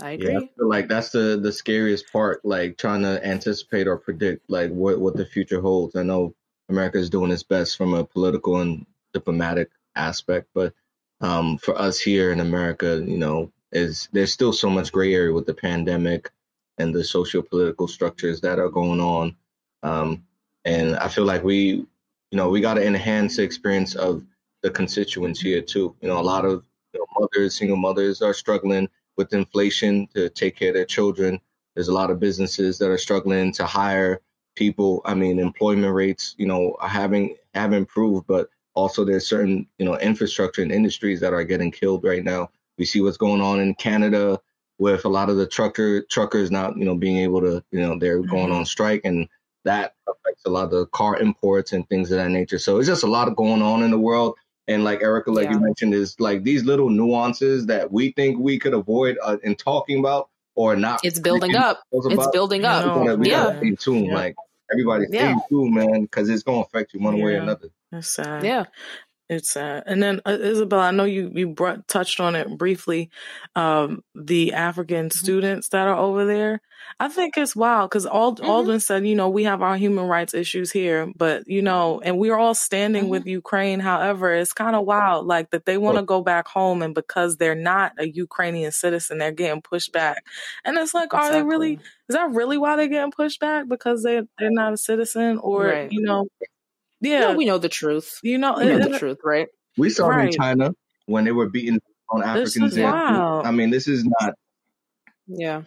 [0.00, 0.50] I Yeah, I agree.
[0.56, 5.00] feel like that's the the scariest part, like trying to anticipate or predict like what
[5.00, 5.96] what the future holds.
[5.96, 6.34] I know
[6.68, 10.74] America is doing its best from a political and diplomatic aspect, but
[11.20, 15.32] um, for us here in America, you know, is there's still so much gray area
[15.34, 16.30] with the pandemic
[16.78, 19.36] and the socio political structures that are going on.
[19.82, 20.24] Um,
[20.64, 21.88] and I feel like we, you
[22.32, 24.24] know, we got to enhance the experience of
[24.64, 25.94] the constituents here too.
[26.00, 30.30] You know, a lot of you know, mothers, single mothers, are struggling with inflation to
[30.30, 31.38] take care of their children.
[31.74, 34.22] There's a lot of businesses that are struggling to hire
[34.56, 35.02] people.
[35.04, 39.84] I mean, employment rates, you know, are having have improved, but also there's certain, you
[39.84, 42.48] know, infrastructure and industries that are getting killed right now.
[42.78, 44.40] We see what's going on in Canada
[44.78, 47.98] with a lot of the trucker truckers not, you know, being able to, you know,
[47.98, 48.60] they're going Mhm.
[48.60, 49.28] on strike and
[49.64, 52.58] that affects a lot of the car imports and things of that nature.
[52.58, 54.36] So it's just a lot of going on in the world.
[54.66, 58.58] And like Erica, like you mentioned, is like these little nuances that we think we
[58.58, 61.00] could avoid uh, in talking about or not.
[61.04, 61.82] It's building speaking up.
[61.92, 62.12] about.
[62.12, 62.86] It's building You up.
[62.86, 63.44] know, We gotta, Yeah.
[63.44, 64.06] gotta stay tuned.
[64.06, 64.14] Yeah.
[64.14, 64.36] Like
[64.72, 65.36] everybody stay Yeah.
[65.50, 67.68] tuned, man, because it's gonna affect you one way or another.
[67.92, 68.42] It's sad.
[68.44, 68.64] Yeah.
[69.34, 69.84] It's sad.
[69.86, 73.10] And then uh, Isabel, I know you you brought, touched on it briefly.
[73.56, 75.18] Um, the African Mm-hmm.
[75.18, 76.60] students that are over there.
[77.00, 78.46] I think it's wild because Ald- Mhm.
[78.48, 82.18] Aldwin said, you know, we have our human rights issues here, but you know, and
[82.18, 83.08] we're all standing Mhm.
[83.08, 83.80] with Ukraine.
[83.80, 87.36] However, it's kind of wild, like that they want to go back home, and because
[87.38, 90.24] they're not a Ukrainian citizen, they're getting pushed back.
[90.64, 91.74] And it's like, are they really?
[92.08, 93.66] Is that really why they're getting pushed back?
[93.68, 95.90] Because they they're not a citizen, or Right.
[95.92, 96.26] you know,
[97.10, 98.18] No, yeah, we know the truth.
[98.22, 99.48] you know, We know the truth, right?
[99.76, 100.72] We saw it in China
[101.06, 102.90] when they were beating on Africans is there.
[102.92, 103.46] wild.
[103.46, 104.34] I mean, this is not.
[105.26, 105.62] Yeah.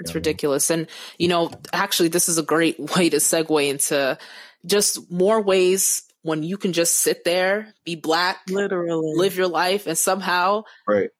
[0.00, 0.14] It's Yeah.
[0.16, 0.70] ridiculous.
[0.70, 4.18] And, you know, actually, this is a great way to segue into
[4.66, 9.86] just more ways when you can just sit there, be black, literally live your life,
[9.86, 11.10] and somehow Right.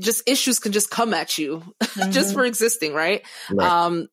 [0.00, 1.62] just issues can just come at you
[2.10, 2.34] just Mhm.
[2.34, 3.24] for existing, right?
[3.52, 3.70] Right.
[3.70, 4.08] Um,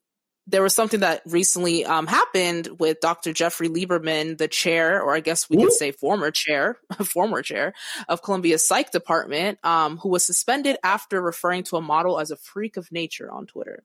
[0.48, 3.32] there was something that recently um, happened with Dr.
[3.32, 7.74] Jeffrey Lieberman, the chair, or I guess we could say former chair, former chair
[8.10, 12.36] of Columbia's psych department, um, who was suspended after referring to a model as a
[12.36, 13.84] freak of nature on Twitter.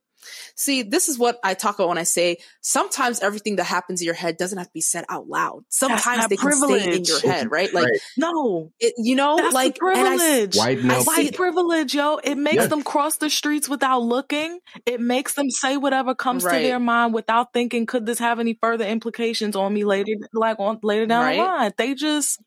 [0.57, 4.05] See, this is what I talk about when I say sometimes everything that happens in
[4.07, 5.65] your head doesn't have to be said out loud.
[5.69, 7.73] Sometimes that they can stay in your head, right?
[7.73, 8.01] Like, Right.
[8.17, 11.01] no it, you know, that's like, the and I s- privilege White I male.
[11.01, 12.69] see white privilege yo it makes Yes.
[12.71, 17.15] them cross the streets without looking it makes them say whatever comes to their mind
[17.15, 21.33] without thinking could this have any further implications on me later like on later down
[21.37, 22.41] the line they just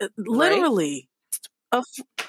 [0.00, 1.08] uh, literally
[1.72, 2.26] a, f-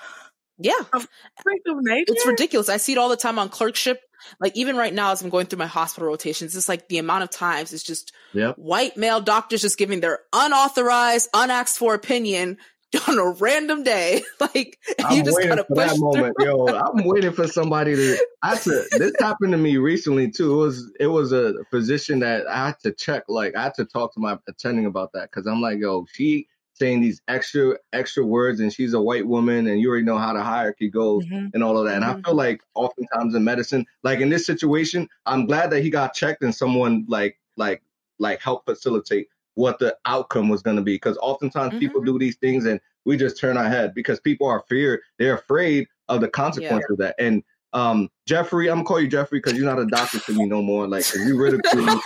[0.57, 0.99] yeah, a
[1.43, 2.69] freak of nature it's ridiculous.
[2.69, 3.99] I see it all the time on clerkship.
[4.39, 7.23] Like even right now as I'm going through my hospital rotations, it's like the amount
[7.23, 8.57] of times it's just Yep.
[8.57, 12.57] white male doctors just giving their unauthorized, unasked for opinion
[13.07, 14.23] on a random day.
[14.39, 16.23] like you I'm just waiting gotta for push that through.
[16.23, 16.67] moment, yo.
[16.75, 18.17] I'm waiting for somebody to.
[18.43, 18.85] I said.
[18.91, 20.53] This happened to me recently too.
[20.53, 23.23] It was it was a physician that I had to check.
[23.27, 26.47] Like I had to talk to my attending about that because I'm like, yo, she
[26.75, 30.33] saying these extra extra words, and she's a white woman, and you already know how
[30.33, 31.51] the hierarchy goes Mhm.
[31.53, 31.95] and all of that.
[31.95, 32.25] And I Mhm.
[32.25, 36.43] feel like oftentimes in medicine, like in this situation, I'm glad that he got checked
[36.43, 37.81] and someone like like
[38.19, 40.95] like help facilitate what the outcome was going to be.
[40.95, 44.63] Because oftentimes people do these things and we just turn our head because people are
[44.67, 47.15] fear they're afraid of the consequence of that.
[47.19, 50.45] And um, Jeffrey, I'm gonna call you Jeffrey because you're not a doctor to me
[50.45, 50.87] no more.
[50.87, 51.99] Like you ridicule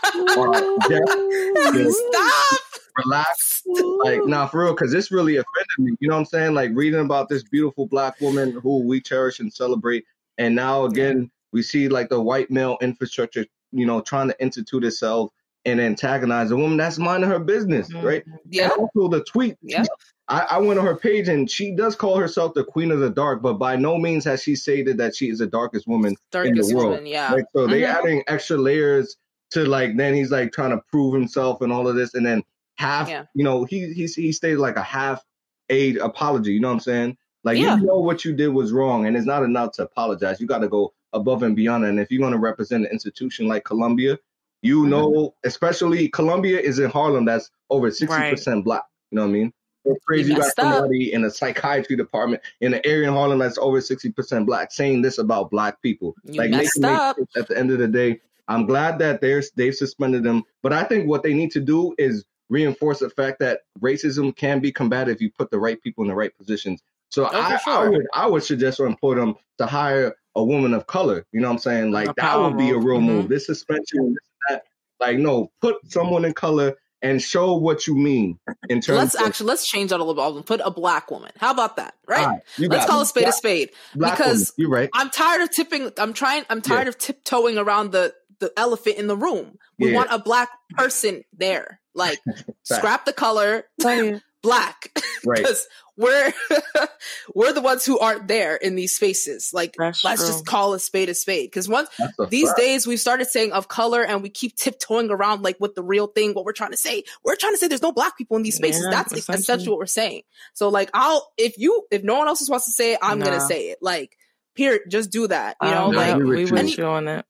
[0.90, 1.00] Jeff,
[1.92, 2.60] Stop.
[3.06, 3.64] Relax.
[4.04, 5.92] Like, nah, for real, because this really offended me.
[6.00, 6.54] You know what I'm saying?
[6.54, 10.06] Like reading about this beautiful black woman who we cherish and celebrate,
[10.38, 14.84] and now again we see like the white male infrastructure, you know, trying to institute
[14.84, 15.32] itself
[15.66, 18.24] and antagonize a woman that's minding her business, right?
[18.50, 18.70] Yeah.
[18.72, 19.58] And also the tweet.
[19.62, 19.84] Yeah.
[20.28, 23.10] I, I went on her page and she does call herself the queen of the
[23.10, 26.74] dark, but by no means has she stated that she is the darkest woman Darkest
[26.74, 27.08] world, woman.
[27.08, 27.32] Yeah.
[27.32, 27.94] Like, so they Mhm.
[27.96, 29.18] adding extra layers
[29.52, 32.44] to like then he's like trying to prove himself and all of this, and then
[32.80, 33.26] half, Yeah.
[33.36, 35.24] you know, he he he stated like a half
[35.70, 36.54] aid apology.
[36.54, 37.18] You know what I'm saying?
[37.44, 37.78] Like Yeah.
[37.78, 40.40] you know what you did was wrong, and it's not enough to apologize.
[40.42, 41.86] You got to go above and beyond.
[41.86, 44.18] And if you're going to represent an institution like Columbia,
[44.62, 44.90] you Mm-hmm.
[44.92, 48.84] know, especially Columbia is in Harlem, that's over sixty percent black.
[49.12, 49.54] You know what I mean?
[49.86, 50.30] It's crazy.
[50.32, 50.74] You got messed up.
[50.76, 54.72] somebody in a psychiatry department in an area in Harlem that's over sixty percent black
[54.72, 56.16] saying this about black people.
[56.26, 57.18] You like messed up.
[57.36, 58.22] at the end of the day.
[58.50, 61.94] I'm glad that they're they've suspended them, but I think what they need to do
[61.98, 66.04] is reinforce the fact that racism can be combated if you put the right people
[66.04, 66.82] in the right positions.
[67.10, 70.74] So Oh, I, I would I would suggest or employ them to hire a woman
[70.74, 71.26] of color.
[71.32, 71.92] You know what I'm saying?
[71.92, 73.16] Like A that would be a real move.
[73.24, 73.30] move.
[73.30, 74.64] This suspension, this that.
[75.00, 78.98] Like no, put someone in color and show what you mean in terms.
[78.98, 80.46] Let's of, actually let's change that a little bit.
[80.46, 81.32] Put a black woman.
[81.38, 81.96] How about that?
[82.08, 82.26] Right.
[82.28, 83.04] Right, let's call it.
[83.04, 83.70] a spade a spade.
[83.96, 84.90] black because- woman, you're right.
[84.94, 85.92] I'm tired of tipping.
[85.98, 86.44] I'm trying.
[86.50, 89.58] I'm tired of tiptoeing around the the elephant in the room.
[89.78, 89.98] We Yeah.
[89.98, 91.80] want a black person there.
[91.94, 92.20] Like
[92.64, 94.92] scrap the color, Tell black,
[95.26, 95.38] Right.
[95.40, 96.32] because we're
[97.36, 99.52] we're the ones who aren't there in these spaces.
[99.54, 100.32] Like That's let's true.
[100.32, 101.48] just call a spade a spade.
[101.48, 101.90] Because once
[102.30, 102.58] these fact.
[102.60, 106.08] days we've started saying of color and we keep tiptoeing around like what the real
[106.08, 108.44] thing what we're trying to say we're trying to say there's no black people in
[108.44, 109.40] these spaces Yeah, that's essentially.
[109.42, 110.22] essentially what we're saying
[110.54, 113.42] so like i'll if you if no one else wants to say it i'm gonna
[113.42, 114.16] say it like
[114.56, 116.52] period just do that you know Um, like agree we you.
[116.52, 117.26] with And- you on that.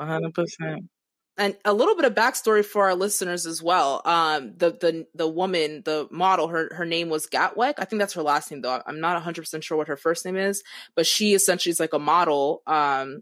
[0.00, 0.88] 100%.
[1.38, 4.02] and a little bit of backstory for our listeners as well.
[4.04, 7.74] Um, the the the woman, the model, her her name was Gatwech.
[7.78, 8.82] I think that's her last name though.
[8.86, 10.62] I'm not 100 percent sure what her first name is,
[10.94, 12.62] but she essentially is like a model.
[12.66, 13.20] Um,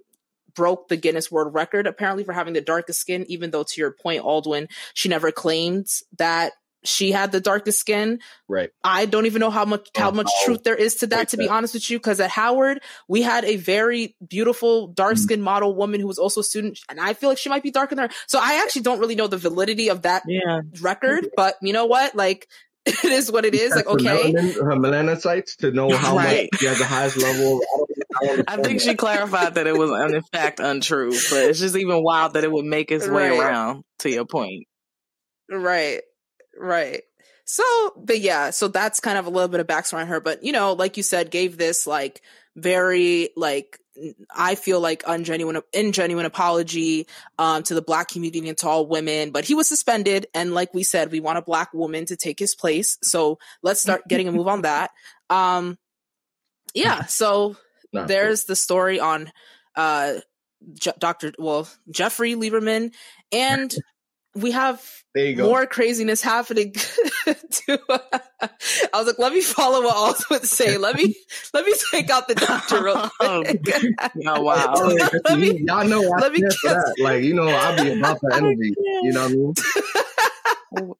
[0.55, 3.25] broke the Guinness World Record apparently for having the darkest skin.
[3.29, 5.87] Even though to your point, Aldwin, she never claimed
[6.19, 6.53] that
[6.85, 8.21] she had the darkest skin.
[8.49, 8.71] Right.
[8.85, 10.45] I don't even know how much how Oh, much no.
[10.47, 11.19] truth there is to that.
[11.19, 11.53] Like to be that.
[11.53, 15.19] honest with you, because at Howard we had a very beautiful dark Mm.
[15.19, 17.71] skinned model woman who was also a student, and I feel like she might be
[17.71, 18.14] darker than her.
[18.27, 20.61] So I actually don't really know the validity of that Yeah.
[20.81, 22.14] record, but you know what?
[22.14, 22.49] Like
[22.87, 23.75] it is what it is.
[23.75, 26.49] Like okay, melanin- her melanocytes to know how Right.
[26.53, 27.61] much she has the highest level.
[27.61, 31.45] I I don't I understand think she clarified that it was in fact untrue, but
[31.51, 33.38] it's just even wild that it would make its way Right.
[33.38, 34.64] around to your point.
[35.51, 36.01] right,
[36.59, 37.03] right.
[37.44, 37.64] So,
[37.97, 40.21] but yeah, so that's kind of a little bit of backstory on her.
[40.21, 42.23] But you know, like you said, gave this like
[42.57, 43.79] very like
[44.35, 47.07] I feel like ungenuine, ingenuine apology
[47.38, 49.31] um, to the black community and to all women.
[49.31, 52.38] But he was suspended, and like we said, we want a black woman to take
[52.38, 52.99] his place.
[53.03, 54.90] So let's start getting a move on that.
[55.31, 55.77] Um,
[56.73, 57.05] yeah.
[57.05, 57.57] So
[57.92, 59.31] there's the story on
[59.77, 60.14] uh
[60.73, 61.35] Je- Dr.
[61.38, 62.94] well Jeffrey Lieberman
[63.31, 63.75] and
[64.35, 64.83] we have
[65.14, 65.45] there you go.
[65.45, 66.73] more craziness happening
[67.25, 68.51] to I
[68.95, 71.14] was like let me follow what Alt would say let me
[71.55, 73.61] let me take out the doctor real quick
[74.27, 74.73] Oh, wow.
[74.77, 76.97] Oh, yeah, 'cause Let me- you- y'all know I let me stand for that.
[77.01, 78.75] Like you know, I'll be about the energy.
[79.03, 79.55] You know what
[80.75, 80.95] I mean?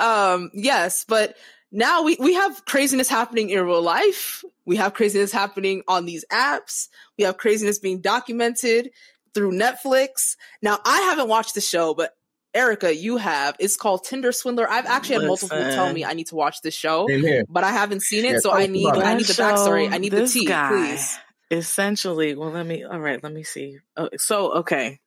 [0.00, 1.36] um yes but
[1.70, 6.24] now we we have craziness happening in real life we have craziness happening on these
[6.30, 8.90] apps we have craziness being documented
[9.34, 10.36] through netflix.
[10.60, 12.14] Now i haven't watched the show but
[12.54, 13.56] erica you have.
[13.58, 14.70] It's called tinder swindler.
[14.70, 17.08] I've actually had multiple people tell me i need to watch this show
[17.48, 19.98] but i haven't seen it Yeah, so i need i need the That backstory i
[19.98, 21.18] need the tea guy please.
[21.52, 22.82] Essentially, well, let me.
[22.82, 23.78] All right, let me see.
[23.94, 25.00] Oh, so, okay,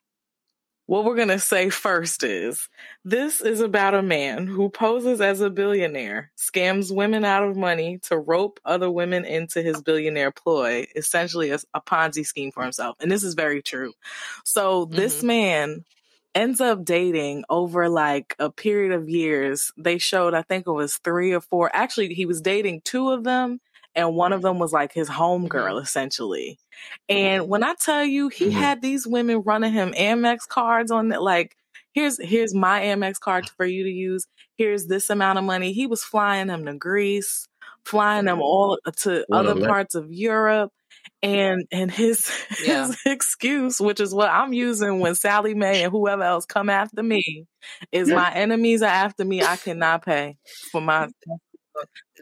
[0.88, 2.70] what we're going to say first is
[3.04, 8.00] this is about a man who poses as a billionaire, scams women out of money
[8.04, 12.98] to rope other women into his billionaire ploy, essentially a, a Ponzi scheme for himself.
[13.00, 13.94] And this is very true.
[14.44, 15.28] So this mm-hmm.
[15.28, 15.86] man
[16.36, 19.72] ends up dating over like a period of years.
[19.78, 21.72] They showed, I think it was three or four.
[21.74, 23.60] Actually, he was dating two of them
[23.96, 25.84] and one of them was like his homegirl mm-hmm.
[25.84, 26.60] essentially.
[27.08, 28.58] And when I tell you, he mm-hmm.
[28.58, 31.56] had these women running him Amex cards on it, like
[31.96, 34.28] here's here's my Amex card for you to use.
[34.58, 35.74] Here's this amount of money.
[35.74, 37.48] He was flying them to Greece,
[37.86, 40.72] flying them all to what other parts of Europe.
[41.22, 42.30] And and his
[42.66, 42.88] yeah.
[42.88, 47.02] his excuse, which is what I'm using when Sallie Mae and whoever else come after
[47.02, 47.46] me,
[47.92, 49.44] is my enemies are after me.
[49.44, 50.38] I cannot pay
[50.72, 51.10] for my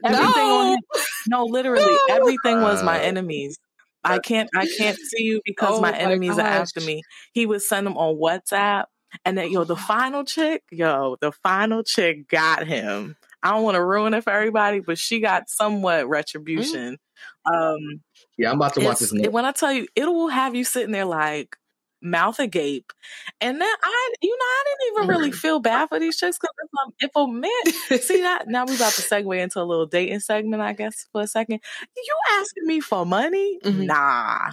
[0.02, 0.60] Everything no.
[0.60, 0.80] on him.
[1.26, 2.16] No, literally, no.
[2.16, 3.58] everything was my enemies.
[4.04, 6.40] I can't I can't see you because oh my, my enemies gosh.
[6.40, 7.02] are after me.
[7.32, 8.84] He would send them on WhatsApp.
[9.24, 13.16] And then yo, the final chick, yo, the final chick got him.
[13.42, 16.98] I don't want to ruin it for everybody, but she got somewhat retribution.
[17.46, 17.54] Mm-hmm.
[17.54, 18.02] Um
[18.36, 19.12] Yeah, I'm about to watch this.
[19.12, 21.56] When I tell you, it will have you sitting there like,
[22.04, 22.92] mouth agape.
[23.40, 26.54] And then I, you know, I didn't even really feel bad for these chicks because
[27.00, 30.20] if, if a man, see that, now we're about to segue into a little dating
[30.20, 31.60] segment, I guess, for a second.
[31.96, 33.58] You asking me for money?
[33.64, 33.86] Mm-hmm.
[33.86, 34.50] Nah.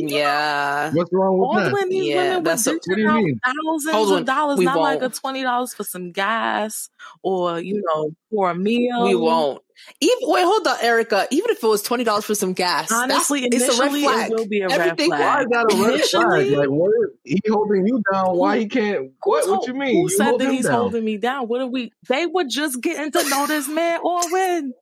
[0.00, 0.90] Nah, yeah.
[0.92, 1.72] What's wrong with that?
[1.72, 3.40] When these yeah, women that's a, what do you mean?
[3.44, 5.00] Thousands Hold of dollars, not won't.
[5.00, 6.88] like a twenty dollars for some gas
[7.22, 9.04] or you know for a meal.
[9.04, 9.62] We won't.
[10.00, 11.26] Even wait, hold on, Erica.
[11.30, 14.30] Even if it was twenty dollars for some gas, honestly, it's a red flag.
[14.30, 15.20] It will be a Everything, red flag.
[15.20, 16.52] Why is that a red flag?
[16.52, 16.92] Like, what?
[17.24, 18.36] He holding you down?
[18.36, 19.12] Why he can't?
[19.24, 19.48] What?
[19.48, 19.94] What you mean?
[19.94, 20.74] Who you said that he's down?
[20.74, 21.48] holding me down?
[21.48, 21.92] What are we?
[22.08, 24.74] They were just getting to know this man or when.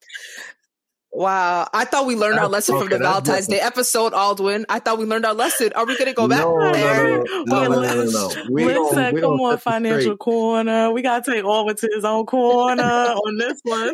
[1.13, 1.69] Wow.
[1.73, 4.65] I thought we learned our lesson okay, from the Valentine's Day episode, Aldwin.
[4.69, 5.73] I thought we learned our lesson.
[5.75, 7.19] Are we going to go back no, there?
[7.19, 10.19] No, no, no, no, no, no, We Liz said, come on, financial straight.
[10.19, 10.93] corner.
[10.93, 13.93] We got to take over to his own corner on this one.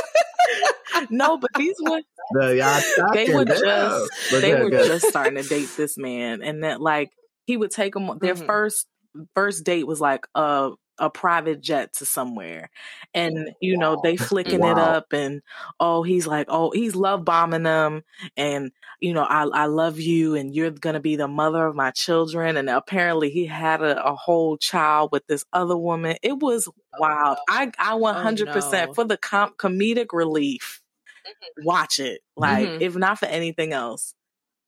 [1.10, 5.96] no, but these ones, the, they were just, they were just starting to date this
[5.96, 6.42] man.
[6.42, 7.10] And that like,
[7.46, 8.44] he would take them, their mm-hmm.
[8.46, 8.86] first,
[9.34, 10.72] first date was like, uh,
[11.02, 12.70] a private jet to somewhere
[13.12, 14.70] and you know they flicking wow.
[14.70, 15.42] it up and
[15.80, 18.04] oh he's like oh he's love bombing them
[18.36, 21.90] and you know I, I love you and you're gonna be the mother of my
[21.90, 26.68] children and apparently he had a, a whole child with this other woman it was
[27.00, 28.94] wild oh, i i 100% oh, no.
[28.94, 30.80] for the com- comedic relief
[31.26, 31.66] mm-hmm.
[31.66, 32.80] watch it like mm-hmm.
[32.80, 34.14] if not for anything else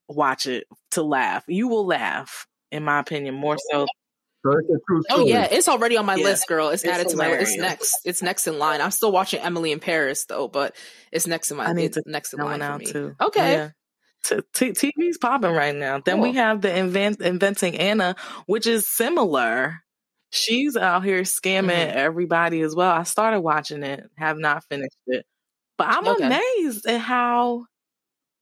[0.08, 3.86] watch it to laugh you will laugh in my opinion more so
[4.46, 6.24] Oh yeah, it's already on my yeah.
[6.24, 6.68] list, girl.
[6.68, 7.54] It's, it's added hilarious.
[7.54, 7.66] to my.
[7.68, 7.80] List.
[7.80, 8.00] It's next.
[8.04, 8.80] It's next in line.
[8.80, 10.76] I'm still watching Emily in Paris though, but
[11.10, 11.66] it's next in my.
[11.66, 12.86] I need to next in line for me.
[12.86, 13.16] Too.
[13.20, 13.52] Okay.
[13.52, 13.70] Yeah.
[14.24, 16.00] T- t- TV's popping right now.
[16.00, 16.22] Then cool.
[16.24, 19.80] we have the invent inventing Anna, which is similar.
[20.30, 21.98] She's out here scamming mm-hmm.
[21.98, 22.90] everybody as well.
[22.90, 25.24] I started watching it, have not finished it,
[25.78, 26.26] but I'm okay.
[26.26, 27.66] amazed at how,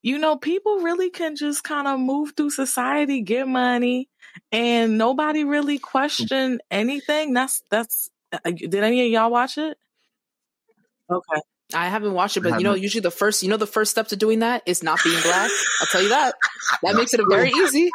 [0.01, 4.09] you know, people really can just kind of move through society, get money,
[4.51, 5.83] and nobody really mm.
[5.83, 7.33] questioned anything.
[7.35, 8.11] That's that's.
[8.33, 9.77] Uh, did any of y'all watch it?
[11.11, 11.41] Okay.
[11.75, 14.09] I haven't watched it, but you know, usually the first, you know, the first step
[14.09, 15.51] to doing that is not being black.
[15.81, 16.35] I'll tell you that.
[16.83, 17.91] That makes it very easy.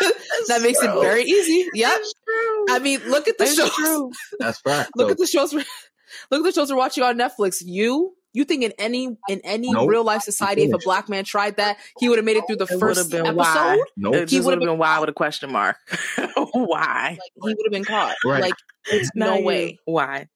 [0.48, 1.68] that makes it very easy.
[1.74, 2.00] Yep.
[2.70, 3.70] I mean, look at the shows.
[3.74, 4.12] True.
[4.38, 4.86] That's right.
[4.96, 5.54] look at the shows.
[6.30, 7.62] Look at the shows we're watching on Netflix.
[7.64, 9.88] You you think in any in any nope.
[9.88, 12.56] real life society, if a black man tried that, he would have made it through
[12.56, 13.36] the it first been episode?
[13.36, 13.82] Why.
[13.96, 14.28] Nope.
[14.28, 15.76] He would have been, been why with a question mark.
[16.52, 17.18] why?
[17.36, 18.16] Like, he would have been caught.
[18.24, 18.42] Right.
[18.42, 18.54] Like
[18.90, 19.78] it's no way.
[19.84, 20.28] Why?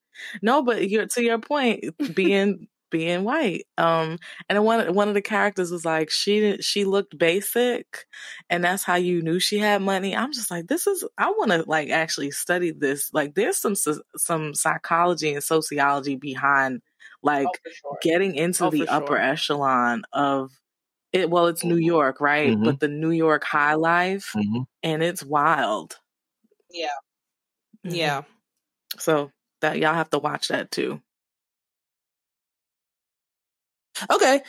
[0.43, 3.65] No, but you're, to your point, being being white.
[3.77, 8.07] Um, and one one of the characters was like, she she looked basic,
[8.49, 10.15] and that's how you knew she had money.
[10.15, 13.11] I'm just like, this is I want to like actually study this.
[13.13, 16.83] Like, there's some some psychology and sociology behind
[17.23, 17.99] like oh, sure.
[18.03, 19.19] getting into oh, the upper sure.
[19.19, 20.51] echelon of
[21.13, 21.85] it well it's new mm-hmm.
[21.85, 22.65] york right mm-hmm.
[22.65, 24.63] but the new york high life mm-hmm.
[24.83, 25.97] and it's wild
[26.71, 26.89] yeah
[27.87, 27.95] mm-hmm.
[27.95, 28.23] yeah
[28.99, 29.31] so
[29.61, 31.01] that y'all have to watch that too
[34.11, 34.41] okay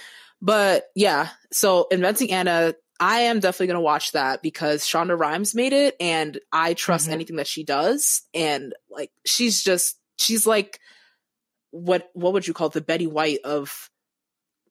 [0.41, 5.53] but yeah so inventing anna i am definitely going to watch that because shonda rhimes
[5.53, 7.13] made it and i trust mm-hmm.
[7.13, 10.79] anything that she does and like she's just she's like
[11.73, 13.89] what what would you call the Betty White of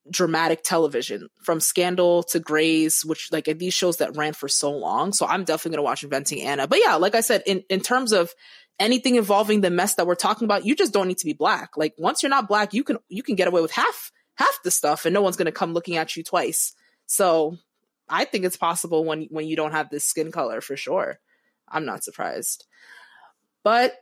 [0.08, 5.12] dramatic television from Scandal to Grey's, which like these shows that ran for so long.
[5.12, 6.66] So I'm definitely gonna watch Inventing Anna.
[6.68, 8.32] But yeah, like I said, in, in terms of
[8.78, 11.76] anything involving the mess that we're talking about, you just don't need to be black.
[11.76, 14.70] Like once you're not black, you can you can get away with half half the
[14.70, 16.72] stuff and no one's gonna come looking at you twice.
[17.06, 17.58] So
[18.08, 21.18] I think it's possible when when you don't have this skin color for sure.
[21.68, 22.66] I'm not surprised.
[23.64, 23.94] But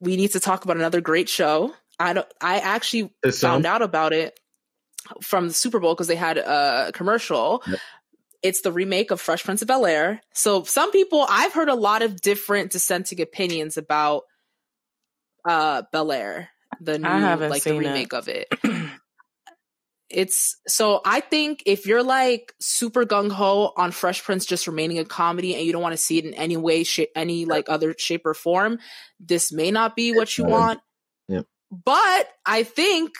[0.00, 1.74] we need to talk about another great show.
[1.98, 2.26] I don't.
[2.40, 4.38] I actually found out about it
[5.22, 7.62] from the Super Bowl because they had a commercial.
[7.66, 7.78] Yep.
[8.42, 10.22] It's the remake of Fresh Prince of Bel Air.
[10.32, 14.22] So some people, I've heard a lot of different dissenting opinions about
[15.44, 16.48] uh Bel Air,
[16.80, 17.08] the new
[17.48, 18.16] like the remake it.
[18.16, 18.48] of it.
[20.10, 24.98] it's so I think if you're like super gung ho on Fresh Prince just remaining
[24.98, 27.68] a comedy and you don't want to see it in any way, sh- any like
[27.68, 28.78] other shape or form,
[29.20, 30.80] this may not be what you want.
[31.28, 31.46] Yep.
[31.70, 33.12] But I think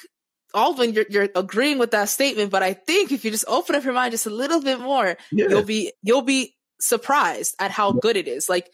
[0.54, 3.84] Aldwin, you're, you're agreeing with that statement, but I think if you just open up
[3.84, 5.46] your mind just a little bit more, yeah.
[5.48, 8.48] you'll be you'll be surprised at how good it is.
[8.48, 8.68] Like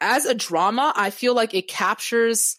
[0.00, 2.56] as a drama, I feel like it captures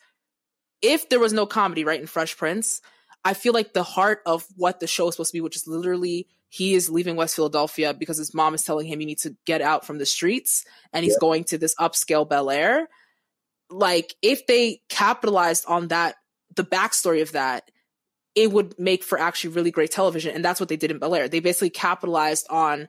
[0.81, 2.81] if there was no comedy, right, in Fresh Prince,
[3.27, 5.67] I feel like the heart of what the show is supposed to be, which is
[5.67, 9.35] literally he is leaving West Philadelphia because his mom is telling him you need to
[9.43, 10.63] get out from the streets
[10.93, 11.19] and he's yeah.
[11.19, 12.87] going to this upscale Bel Air.
[13.69, 16.15] Like if they capitalized on that,
[16.55, 17.69] the backstory of that,
[18.33, 20.33] it would make for actually really great television.
[20.33, 21.27] And that's what they did in Bel Air.
[21.27, 22.87] They basically capitalized on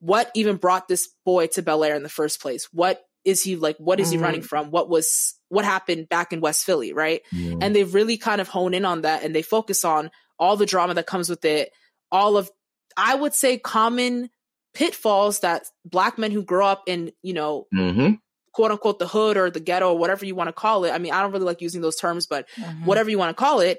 [0.00, 2.64] what even brought this boy to Bel Air in the first place.
[2.72, 3.76] What is he like?
[3.78, 4.18] What is mm-hmm.
[4.18, 4.46] he running mm-hmm.
[4.46, 4.70] from?
[4.70, 7.22] What was what happened back in West Philly, right?
[7.32, 7.62] Mm-hmm.
[7.62, 10.66] And they really kind of hone in on that and they focus on all the
[10.66, 11.70] drama that comes with it,
[12.10, 12.50] all of
[12.96, 14.30] I would say common
[14.74, 18.14] pitfalls that black men who grow up in, you know, mm-hmm
[18.54, 20.90] quote unquote the hood or the ghetto or whatever you want to call it.
[20.90, 22.86] I mean, I don't really like using those terms, but mm-hmm.
[22.86, 23.78] whatever you want to call it,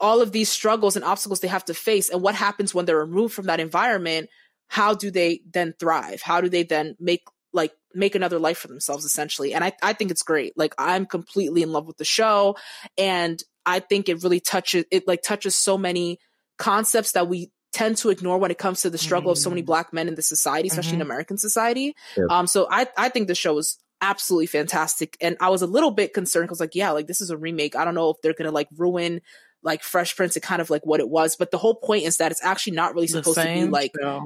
[0.00, 2.98] all of these struggles and obstacles they have to face and what happens when they're
[2.98, 4.28] removed from that environment
[4.68, 8.68] how do they then thrive how do they then make like make another life for
[8.68, 12.04] themselves essentially and i i think it's great like i'm completely in love with the
[12.04, 12.56] show
[12.96, 16.18] and i think it really touches it like touches so many
[16.58, 19.38] concepts that we tend to ignore when it comes to the struggle mm-hmm.
[19.38, 19.66] of so many mm.
[19.66, 21.02] black men in the society especially mm-hmm.
[21.02, 22.24] in american society yeah.
[22.30, 25.90] um so i i think the show is absolutely fantastic and i was a little
[25.90, 28.34] bit concerned because like yeah like this is a remake i don't know if they're
[28.34, 29.20] gonna like ruin
[29.62, 31.36] like Fresh Prince and kind of like what it was.
[31.36, 34.24] But the whole point is that it's actually not really supposed to be like show.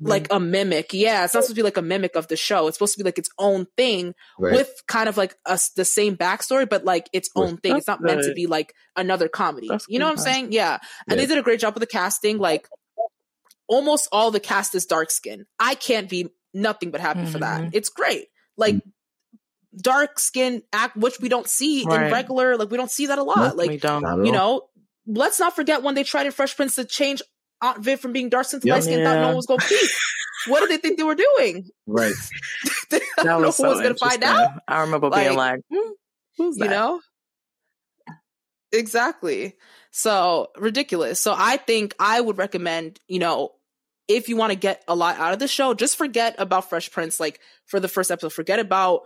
[0.00, 0.92] Like a mimic.
[0.92, 2.66] Yeah, it's not supposed to be like a mimic of the show.
[2.66, 4.54] It's supposed to be like its own thing right.
[4.54, 7.72] with kind of like us the same backstory, but like its own thing.
[7.72, 8.06] That's it's not good.
[8.06, 9.68] meant to be like another comedy.
[9.68, 10.52] That's you know what I'm saying?
[10.52, 10.78] Yeah.
[11.08, 11.16] And yeah.
[11.16, 12.38] they did a great job with the casting.
[12.38, 12.68] Like
[13.68, 15.46] almost all the cast is dark skin.
[15.58, 17.32] I can't be nothing but happy mm-hmm.
[17.32, 17.60] for that.
[17.60, 17.70] Mm-hmm.
[17.72, 18.26] It's great.
[18.56, 18.88] Like mm-hmm
[19.76, 22.06] dark skin act, which we don't see right.
[22.06, 23.56] in regular, like we don't see that a lot.
[23.56, 23.82] Nope, like,
[24.24, 24.68] you know,
[25.06, 27.22] let's not forget when they tried in Fresh Prince to change
[27.64, 28.74] Aunt Viv from being dark skin to yep.
[28.74, 29.04] light skin, yeah.
[29.04, 29.90] thought no one was going to peek.
[30.48, 31.68] what did they think they were doing?
[31.86, 32.14] Right.
[32.90, 34.50] they that know was who so was going to find out.
[34.68, 35.90] I remember like, being like, hmm,
[36.36, 36.64] who's that?
[36.64, 37.00] You know?
[38.72, 39.54] Exactly.
[39.90, 41.20] So ridiculous.
[41.20, 43.50] So I think I would recommend, you know,
[44.08, 46.90] if you want to get a lot out of the show, just forget about Fresh
[46.90, 47.18] Prince.
[47.18, 49.02] Like for the first episode, forget about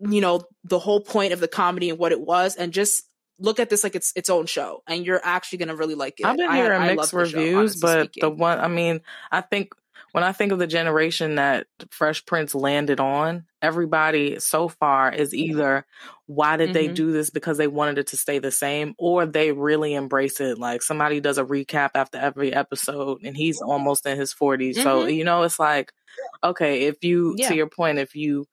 [0.00, 3.04] you know, the whole point of the comedy and what it was and just
[3.38, 6.20] look at this like it's its own show and you're actually going to really like
[6.20, 6.26] it.
[6.26, 8.20] I've been hearing I, mixed I reviews, show, but speaking.
[8.20, 9.72] the one, I mean, I think
[10.12, 15.34] when I think of the generation that Fresh Prince landed on, everybody so far is
[15.34, 15.84] either
[16.24, 16.72] why did mm-hmm.
[16.72, 20.40] they do this because they wanted it to stay the same or they really embrace
[20.40, 20.58] it.
[20.58, 24.70] Like somebody does a recap after every episode and he's almost in his 40s.
[24.70, 24.82] Mm-hmm.
[24.82, 25.92] So, you know, it's like,
[26.42, 27.48] okay, if you, yeah.
[27.48, 28.46] to your point, if you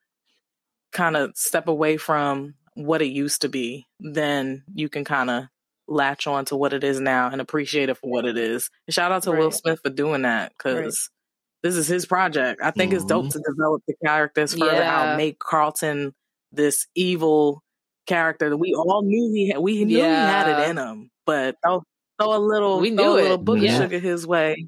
[0.92, 5.44] kind of step away from what it used to be, then you can kind of
[5.88, 8.70] latch on to what it is now and appreciate it for what it is.
[8.88, 9.40] And shout out to right.
[9.40, 11.68] Will Smith for doing that because right.
[11.70, 12.62] this is his project.
[12.64, 12.98] I think mm-hmm.
[12.98, 13.40] it's dope mm-hmm.
[13.40, 15.12] to develop the characters further yeah.
[15.12, 16.14] out, make Carlton
[16.52, 17.64] this evil
[18.06, 19.60] character that we all knew he had.
[19.60, 20.26] We knew yeah.
[20.26, 21.84] he had it in him, but throw,
[22.20, 23.80] throw a little, we knew a little booger yeah.
[23.80, 24.68] sugar his way.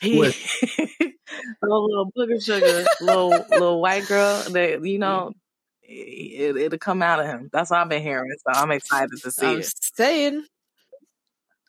[0.00, 0.32] He a
[1.62, 5.32] little booger sugar, little little white girl that you know
[5.86, 7.50] it, it'll come out of him.
[7.52, 8.30] That's what I've been hearing.
[8.38, 9.74] So I'm excited to see I'm it.
[9.94, 10.44] Saying,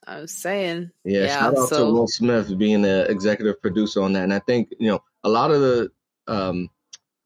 [0.08, 1.22] I'm saying, yeah.
[1.22, 1.86] yeah shout out so...
[1.88, 5.30] to Will Smith being the executive producer on that, and I think you know a
[5.30, 5.92] lot of the
[6.28, 6.70] um,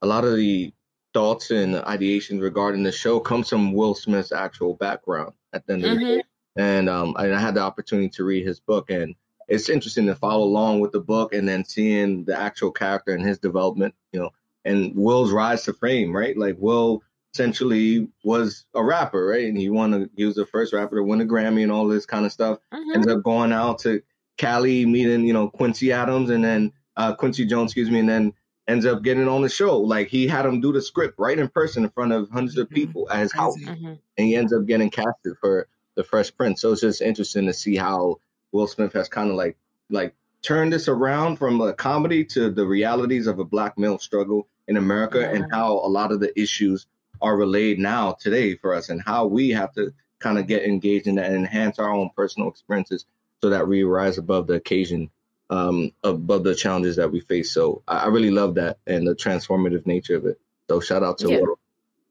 [0.02, 0.74] a lot of the
[1.14, 5.86] thoughts and ideations regarding the show comes from Will Smith's actual background at the end
[5.86, 6.06] of the day.
[6.06, 6.62] Mm-hmm.
[6.62, 9.16] And um, I, I had the opportunity to read his book, and
[9.48, 13.26] it's interesting to follow along with the book and then seeing the actual character and
[13.26, 13.96] his development.
[14.12, 14.30] You know,
[14.66, 16.38] and Will's rise to fame, right?
[16.38, 17.02] Like Will
[17.34, 19.46] essentially was a rapper, right?
[19.46, 21.88] And he won a, he was the first rapper to win a Grammy and all
[21.88, 22.60] this kind of stuff.
[22.74, 22.96] Mm-hmm.
[22.96, 24.02] Ends up going out to
[24.38, 28.34] Cali, meeting, you know, Quincy Adams and then uh, Quincy Jones, excuse me, and then
[28.68, 29.80] ends up getting on the show.
[29.80, 32.68] Like he had him do the script right in person in front of hundreds of
[32.68, 32.76] mm-hmm.
[32.76, 33.58] people at his house.
[33.60, 33.86] Mm-hmm.
[33.88, 36.62] And he ends up getting casted for the Fresh Prince.
[36.62, 38.18] So it's just interesting to see how
[38.52, 39.58] Will Smith has kind of like
[39.90, 44.48] like turned this around from a comedy to the realities of a black male struggle
[44.68, 46.86] in America and how a lot of the issues
[47.22, 51.08] are relayed now today for us and how we have to kind of get engaged
[51.08, 53.06] in that and enhance our own personal experiences
[53.42, 55.10] so that we rise above the occasion,
[55.50, 57.52] um, above the challenges that we face.
[57.52, 60.40] So I, I really love that and the transformative nature of it.
[60.70, 61.42] So shout out to Yeah.
[61.42, 61.60] Will.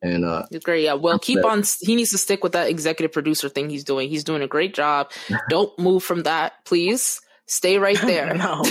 [0.01, 0.85] And uh, It's great.
[0.85, 0.95] Yeah.
[0.95, 1.64] Well, keep on.
[1.81, 4.09] He needs to stick with that executive producer thing he's doing.
[4.09, 5.11] He's doing a great job.
[5.49, 7.20] Don't move from that, please.
[7.49, 8.34] Stay right there.
[8.34, 8.62] no.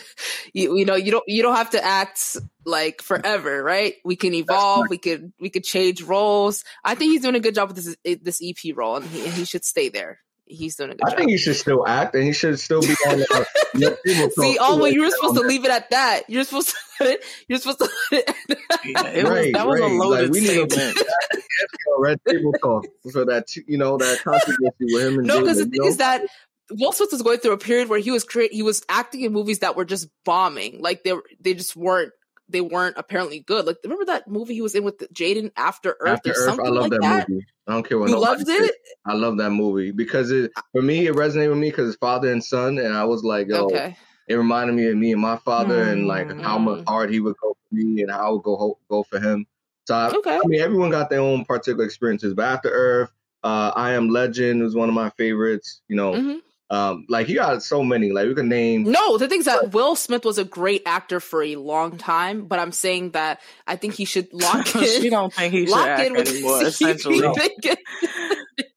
[0.54, 3.94] you, you know, you don't you don't have to act like forever, right?
[4.04, 4.86] We can evolve.
[4.88, 6.64] We could we could change roles.
[6.84, 9.28] I think he's doing a good job with this eh, this EP role, and he,
[9.28, 10.20] he should stay there.
[10.46, 11.18] He's doing a good I job.
[11.18, 14.58] think he should still act and he should still be on the Red Table See,
[14.60, 16.22] oh, well, you were supposed to leave it at that.
[16.28, 17.20] You're supposed to.
[17.46, 18.58] You're supposed to let it.
[18.84, 19.90] Yeah, it was, Right, that was right.
[19.90, 20.98] a Like, loaded we need a- statement.
[20.98, 24.56] on Red Table Talk so that you know that controversy
[24.92, 26.22] with him and No, because the thing is that
[26.70, 29.32] Will Smith was going through a period where he was create he was acting in
[29.32, 30.80] movies that were just bombing.
[30.80, 32.12] Like they they just weren't
[32.48, 33.66] they weren't apparently good.
[33.66, 36.66] Like remember that movie he was in with Jaden After Earth After or Earth, something
[36.66, 37.28] I love like that, that?
[37.28, 37.46] movie.
[37.66, 38.74] I don't care what You loved it?
[39.06, 42.30] I love that movie because it for me it resonated with me because it's father
[42.32, 43.96] and son, and I was like, yo, Okay.
[44.28, 46.88] it reminded me of me and my father, and like how much Mm.
[46.88, 49.46] hard he would go for me and how I would go go for him.
[49.86, 50.36] So I, Okay.
[50.36, 53.10] I mean, everyone got their own particular experiences, but After Earth,
[53.42, 55.80] uh, I Am Legend was one of my favorites.
[55.88, 56.38] You know, hmm
[56.70, 58.12] um, like you got so many.
[58.12, 58.84] Like we can name.
[58.84, 62.46] No, the thing is that Will Smith was a great actor for a long time,
[62.46, 64.84] but I'm saying that I think he should lock in.
[64.84, 66.62] she don't think he should act in with anymore.
[66.64, 67.18] this Essentially,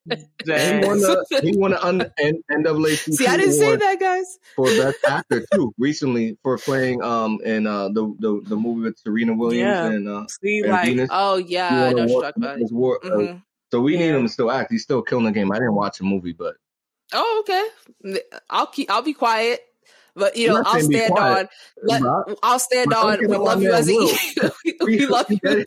[0.05, 0.15] He
[0.45, 0.85] Dang.
[0.85, 4.37] won the he won an N- NAACP See, I didn't say that, guys.
[4.53, 8.97] for best actor too recently for playing um in uh the the, the movie with
[8.99, 9.85] Serena Williams Yeah.
[9.85, 11.09] and uh See, and like Venus.
[11.09, 12.71] Oh yeah, I know an what you're award talking about.
[12.73, 13.41] war- uh, Mhm.
[13.71, 14.71] so we need him to still act.
[14.73, 15.49] He's still killing the game.
[15.53, 16.55] I didn't watch the movie, but
[17.13, 18.19] Oh, okay.
[18.49, 18.89] I'll keep.
[18.91, 19.61] I'll be quiet.
[20.15, 21.49] But you know, I'll stand quiet, on.
[21.83, 22.35] Let, bro.
[22.43, 23.29] I'll stand But don't on.
[23.29, 23.93] We love you as a.
[23.93, 24.51] Will.
[24.63, 25.65] we, we love you.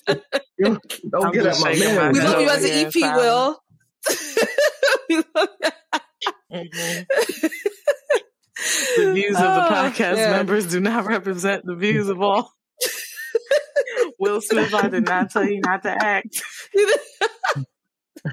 [1.11, 2.12] Don't get at my man.
[2.12, 2.94] We love you as an EP.
[3.16, 3.61] Will.
[5.09, 5.49] we love
[8.97, 10.30] the views of the Oh, podcast man.
[10.30, 12.53] members do not represent the views of all.
[14.18, 16.40] Will Smith, I did not tell you not to act.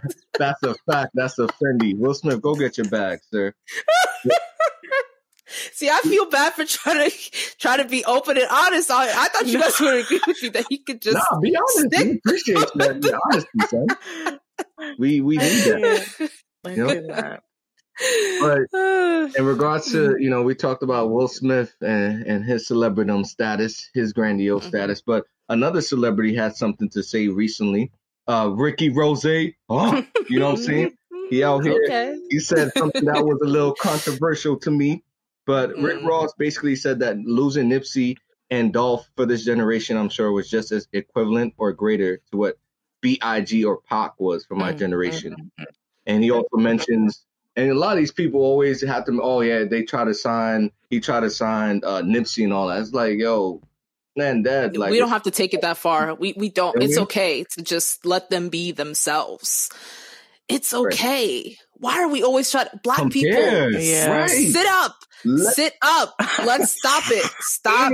[0.39, 1.11] That's a fact.
[1.13, 1.97] That's a Fendi.
[1.97, 3.53] Will Smith, go get your bag, sir.
[5.73, 7.15] See, I feel bad for trying to
[7.59, 8.89] try to be open and honest.
[8.89, 11.15] I, I thought you guys would agree with me that he could just.
[11.31, 11.93] Nah, be honest.
[11.93, 13.01] stick- We appreciate that.
[13.01, 14.39] Be honest, son.
[14.99, 16.29] We we need that.
[16.65, 17.37] You know?
[18.39, 18.59] But
[19.37, 23.89] in regards to you know we talked about Will Smith and and his celebridom status,
[23.93, 24.67] his grandiose Mhm.
[24.69, 27.91] status, but another celebrity had something to say recently.
[28.27, 30.97] Uh, Ricky Rose, oh, you know what I'm saying?
[31.29, 31.83] He out here.
[31.85, 32.17] Okay.
[32.29, 35.03] He said something that was a little controversial to me,
[35.45, 36.07] but Rick Mm.
[36.07, 38.15] Ross basically said that losing Nipsey
[38.49, 42.57] and Dolph for this generation, I'm sure, was just as equivalent or greater to what
[43.01, 43.19] Big
[43.65, 45.51] or Pac was for my Mm, generation.
[46.05, 49.65] And he also mentions, and a lot of these people always have to, oh yeah,
[49.65, 52.79] they try to sign, he tried to sign uh, Nipsey and all that.
[52.79, 53.61] It's like, yo,
[54.15, 56.13] man, dad, like we don't have to take it that far.
[56.15, 56.81] We we don't.
[56.81, 59.69] It's okay to just let them be themselves.
[60.47, 60.93] It's Right.
[60.93, 61.57] okay.
[61.73, 62.67] Why are we always trying?
[62.83, 63.69] Black compare.
[63.69, 64.09] people, Yeah.
[64.21, 64.29] Right.
[64.29, 64.95] sit up,
[65.25, 66.15] Let- sit up.
[66.45, 67.25] Let's stop it.
[67.39, 67.93] Stop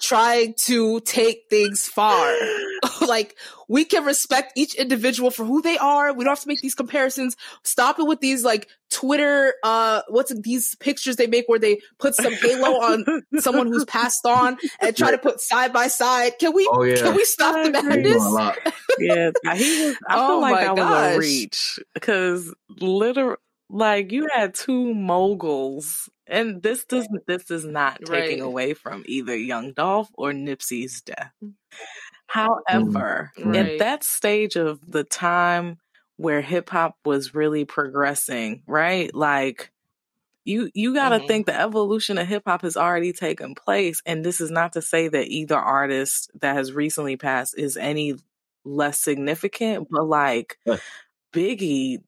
[0.00, 2.32] trying to take things far.
[3.06, 3.36] like
[3.68, 6.12] we can respect each individual for who they are.
[6.12, 7.36] We don't have to make these comparisons.
[7.62, 12.14] Stop it with these like Twitter uh what's these pictures they make where they put
[12.14, 13.04] some halo on
[13.38, 16.32] someone who's passed on and try to put side by side.
[16.38, 16.96] Can we Oh yeah.
[17.02, 17.88] can we stop the agree.
[17.88, 18.24] Madness?
[18.24, 18.58] a lot.
[19.00, 19.96] Yeah, he was.
[20.08, 21.14] I Oh feel like my that was gosh.
[21.14, 23.36] a reach because literally,
[23.70, 28.40] like you had two moguls, and this does this is not taking Right.
[28.40, 31.30] away from either Young Dolph or Nipsey's death.
[32.28, 33.56] However, Mm.
[33.56, 33.78] at Right.
[33.80, 35.78] that stage of the time
[36.16, 39.14] where hip hop was really progressing, right?
[39.14, 39.70] Like
[40.44, 41.26] you you got to Mhm.
[41.26, 44.82] think the evolution of hip hop has already taken place and this is not to
[44.82, 48.14] say that either artist that has recently passed is any
[48.64, 50.58] less significant, but like
[51.32, 51.98] Biggie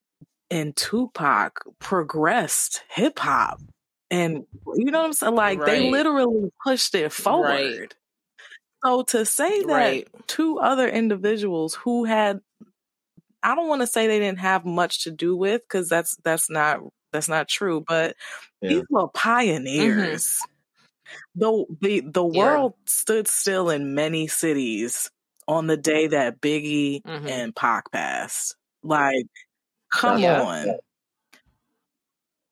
[0.51, 3.61] and Tupac progressed hip hop.
[4.11, 4.45] And
[4.75, 5.35] you know what I'm saying?
[5.35, 7.95] Like they literally pushed it forward.
[8.85, 10.09] So to say that Right.
[10.26, 12.41] two other individuals who had
[13.43, 16.51] I don't want to say they didn't have much to do with because that's that's
[16.51, 16.81] not
[17.12, 18.16] that's not true, but
[18.62, 18.68] Yeah.
[18.70, 20.47] these were pioneers.
[21.35, 22.37] The the the Yeah.
[22.39, 25.11] world stood still in many cities
[25.49, 27.28] on the day that Biggie Mhm.
[27.28, 28.57] and Pac passed.
[28.83, 29.26] Like,
[29.93, 30.41] come Yeah.
[30.43, 30.78] on.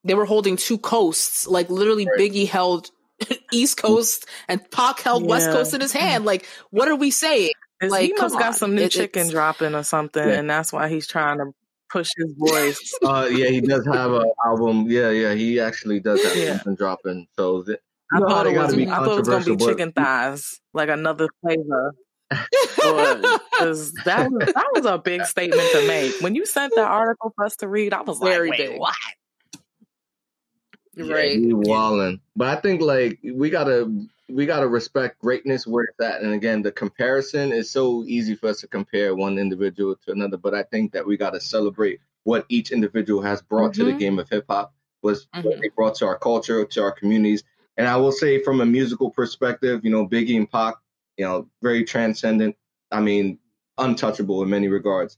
[0.04, 1.46] They were holding two coasts.
[1.46, 2.18] Like literally Right.
[2.18, 2.90] Biggie held
[3.52, 5.28] East Coast and Pac held yeah.
[5.28, 6.24] West Coast in his hand.
[6.24, 7.52] Like, what are we saying?
[7.82, 10.34] like, he must got some new it, chicken dropping or something, yeah.
[10.34, 11.52] and that's why he's trying to
[11.90, 12.94] push his voice.
[13.04, 14.86] uh, yeah, he does have an album.
[14.88, 16.56] Yeah, yeah, he actually does have yeah.
[16.56, 17.26] something dropping.
[17.36, 17.78] So th-
[18.12, 19.66] I, thought it, was, I thought it was gonna be but...
[19.66, 21.94] chicken thighs, like another flavor.
[22.78, 26.20] Because that was that was a big statement to make.
[26.20, 28.78] When you sent that article for us to read, I was Very like, "Wait, big.
[28.78, 28.94] what?"
[30.98, 32.20] Yeah, right, walling.
[32.34, 36.22] But I think like we gotta we gotta respect greatness where it's at.
[36.22, 40.36] And again, the comparison is so easy for us to compare one individual to another.
[40.36, 43.80] But I think that we gotta celebrate what each individual has brought mm-hmm.
[43.80, 43.98] to the mm-hmm.
[43.98, 45.46] game of hip hop, was mm-hmm.
[45.46, 47.44] what they brought to our culture, to our communities.
[47.76, 50.74] And I will say, from a musical perspective, you know, Biggie and Pac,
[51.16, 52.56] you know, very transcendent.
[52.90, 53.38] I mean,
[53.78, 55.16] untouchable in many regards.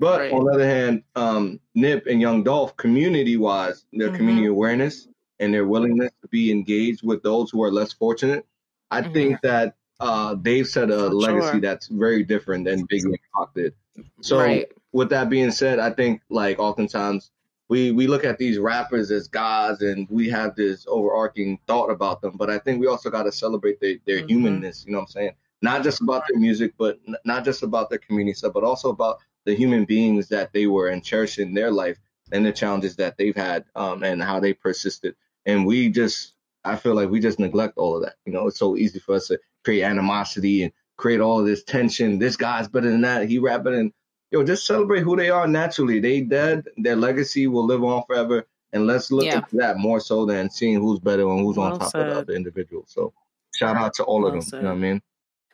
[0.00, 0.32] But right.
[0.32, 4.16] on the other hand, um, Nip and Young Dolph, community wise, their mm-hmm.
[4.16, 5.06] community awareness
[5.40, 8.46] and their willingness to be engaged with those who are less fortunate,
[8.90, 9.12] I mm-hmm.
[9.12, 11.60] think that uh, they've set a legacy sure.
[11.60, 13.74] that's very different than Big and Pac did.
[14.22, 14.70] So, right.
[14.92, 17.30] with that being said, I think like oftentimes
[17.68, 22.20] we we look at these rappers as gods and we have this overarching thought about
[22.20, 24.28] them, but I think we also got to celebrate their, their mm-hmm.
[24.28, 24.84] humanness.
[24.86, 25.32] You know what I'm saying?
[25.62, 29.18] not just about their music, but not just about their community stuff, but also about
[29.44, 31.98] the human beings that they were and cherishing their life
[32.32, 35.14] and the challenges that they've had um, and how they persisted.
[35.46, 36.34] And we just,
[36.64, 38.14] I feel like we just neglect all of that.
[38.26, 41.64] You know, it's so easy for us to create animosity and create all of this
[41.64, 42.18] tension.
[42.18, 43.28] This guy's better than that.
[43.28, 43.92] He rapping and
[44.30, 46.00] yo, just celebrate who they are naturally.
[46.00, 46.66] They dead.
[46.76, 48.46] Their legacy will live on forever.
[48.72, 49.38] And let's look yeah.
[49.38, 52.08] at that more so than seeing who's better and who's well on top said.
[52.08, 52.84] of the other individual.
[52.86, 53.12] So
[53.54, 54.42] shout out to all well of them.
[54.42, 54.58] Said.
[54.58, 55.02] You know what I mean?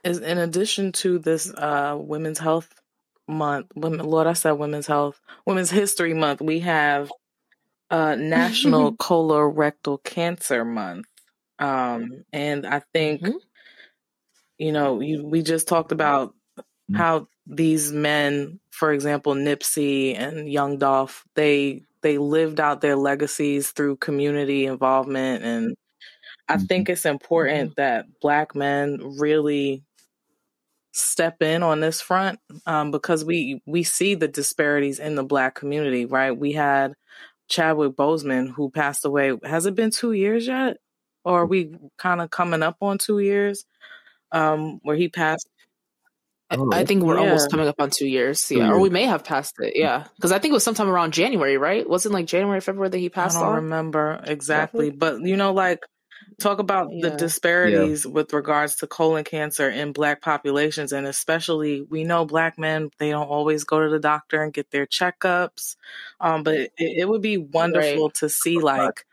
[0.06, 2.80] is in addition to this uh, Women's Health
[3.28, 7.10] Month, women, Lord, I said Women's Health, Women's History Month, we have
[7.90, 11.06] uh, National Colorectal Cancer Month.
[11.58, 13.36] Um, and I think, mm-hmm.
[14.58, 16.96] you know, you, we just talked about mm-hmm.
[16.96, 23.70] how these men, for example, Nipsey and Young Dolph, they they lived out their legacies
[23.70, 25.76] through community involvement and
[26.48, 26.66] I mm-hmm.
[26.66, 27.80] think it's important mm-hmm.
[27.80, 29.82] that black men really
[30.92, 35.54] step in on this front um, because we we see the disparities in the black
[35.54, 36.94] community right we had
[37.48, 40.78] chadwick boseman who passed away has it been two years yet
[41.24, 43.64] or are we kind of coming up on two years
[44.32, 45.48] um, where he passed
[46.50, 47.24] oh, I think we're yeah.
[47.24, 50.32] almost coming up on two years, yeah, or we may have passed it, yeah, because
[50.32, 51.88] I think it was sometime around January, right?
[51.88, 53.36] Wasn't like January, February that he passed?
[53.36, 53.54] I don't on?
[53.56, 55.80] remember exactly, but you know, like
[56.40, 57.08] talk about yeah.
[57.08, 58.10] the disparities yeah.
[58.10, 63.10] with regards to colon cancer in black populations and especially we know black men they
[63.10, 65.76] don't always go to the doctor and get their checkups
[66.20, 68.14] um, but it, it, would be wonderful right.
[68.14, 69.04] to see like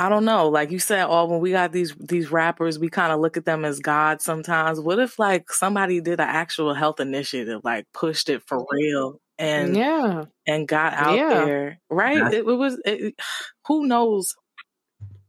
[0.00, 3.12] I don't know, like you said, oh, when we got these these rappers, we kind
[3.12, 4.80] of look at them as gods sometimes.
[4.80, 9.76] What if like somebody did an actual health initiative, like pushed it for real, and
[9.76, 11.44] yeah, and got out yeah.
[11.44, 12.32] there, right?
[12.32, 12.80] It, it, was.
[12.86, 13.14] It,
[13.66, 14.36] who knows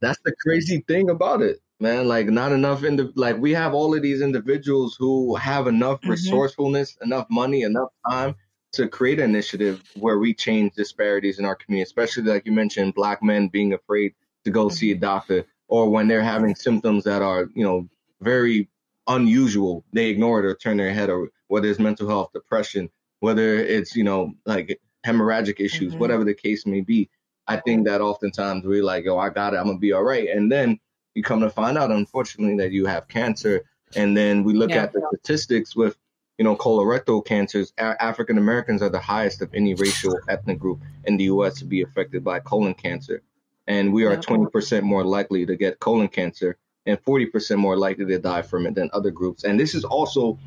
[0.02, 2.08] that's the crazy thing about it, man.
[2.08, 6.02] Like not enough in the like we have all of these individuals who have enough
[6.02, 6.12] mm-hmm.
[6.12, 8.36] resourcefulness, enough money, enough time
[8.74, 12.93] to create an initiative where we change disparities in our community, especially like you mentioned,
[12.93, 14.14] black men being afraid
[14.45, 14.76] to go mm-hmm.
[14.76, 15.02] see a mm-hmm.
[15.02, 17.88] doctor or when they're having symptoms that are, you know,
[18.22, 18.70] very
[19.08, 22.89] unusual, they ignore it or turn their head or whether it's mental health, depression,
[23.20, 25.99] whether it's, you know, like hemorrhagic issues, mm-hmm.
[25.99, 27.10] whatever the case may be.
[27.52, 30.30] I think that oftentimes we're like, yo, I got it, I'm gonna be all right.
[30.30, 30.80] And then
[31.14, 33.66] you come to find out, unfortunately, that you have cancer.
[33.95, 34.84] And then we look yeah.
[34.84, 35.97] at the statistics with,
[36.38, 37.74] you know, colorectal cancers.
[37.78, 41.56] African Americans are the highest of any racial ethnic group in the U.S.
[41.60, 43.22] to be affected by colon cancer.
[43.68, 48.18] And we are 20% more likely to get colon cancer and 40% more likely to
[48.18, 49.43] die from it than other groups.
[49.43, 50.39] And this is also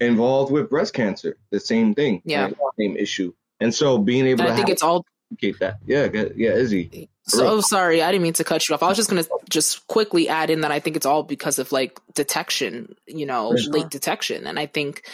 [0.00, 3.32] involved with breast cancer, the same thing, yeah, same issue.
[3.60, 5.04] And so being able and to I think have, it's all
[5.38, 5.78] Keep that.
[5.86, 6.34] Yeah, good.
[6.36, 7.08] Yeah, Izzy.
[7.24, 8.82] So oh, sorry, I didn't mean to cut you off.
[8.82, 11.70] I was just gonna just quickly add in that I think it's all because of
[11.70, 13.72] like detection, you know, sure.
[13.72, 15.06] late detection, and I think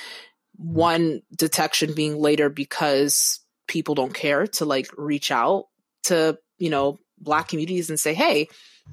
[0.56, 5.66] one detection being later because people don't care to like reach out
[6.04, 8.48] to you know black communities and say, hey,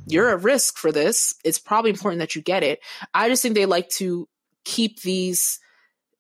[0.08, 1.34] you're at risk for this.
[1.46, 2.80] It's probably important that you get it.
[3.14, 4.28] I just think they like to
[4.66, 5.60] keep these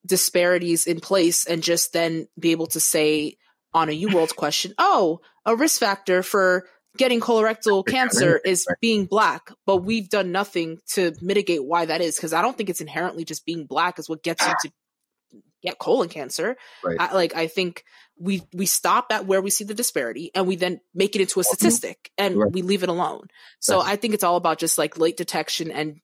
[0.06, 3.38] disparities in place and just then be able to say
[3.74, 6.68] on a UWorld question, oh, a risk factor for
[6.98, 12.16] getting colorectal cancer is being black, but we've done nothing to mitigate why that is.
[12.16, 14.72] Because I don't think it's inherently just being black is what gets you to
[15.64, 16.56] get colon cancer.
[16.84, 16.98] Right.
[17.00, 17.84] I, like I think
[18.20, 21.40] we we stop at where we see the disparity and we then make it into
[21.40, 22.52] a statistic and Right.
[22.52, 23.28] we leave it alone.
[23.60, 26.00] So That's- I think it's all about just like late detection and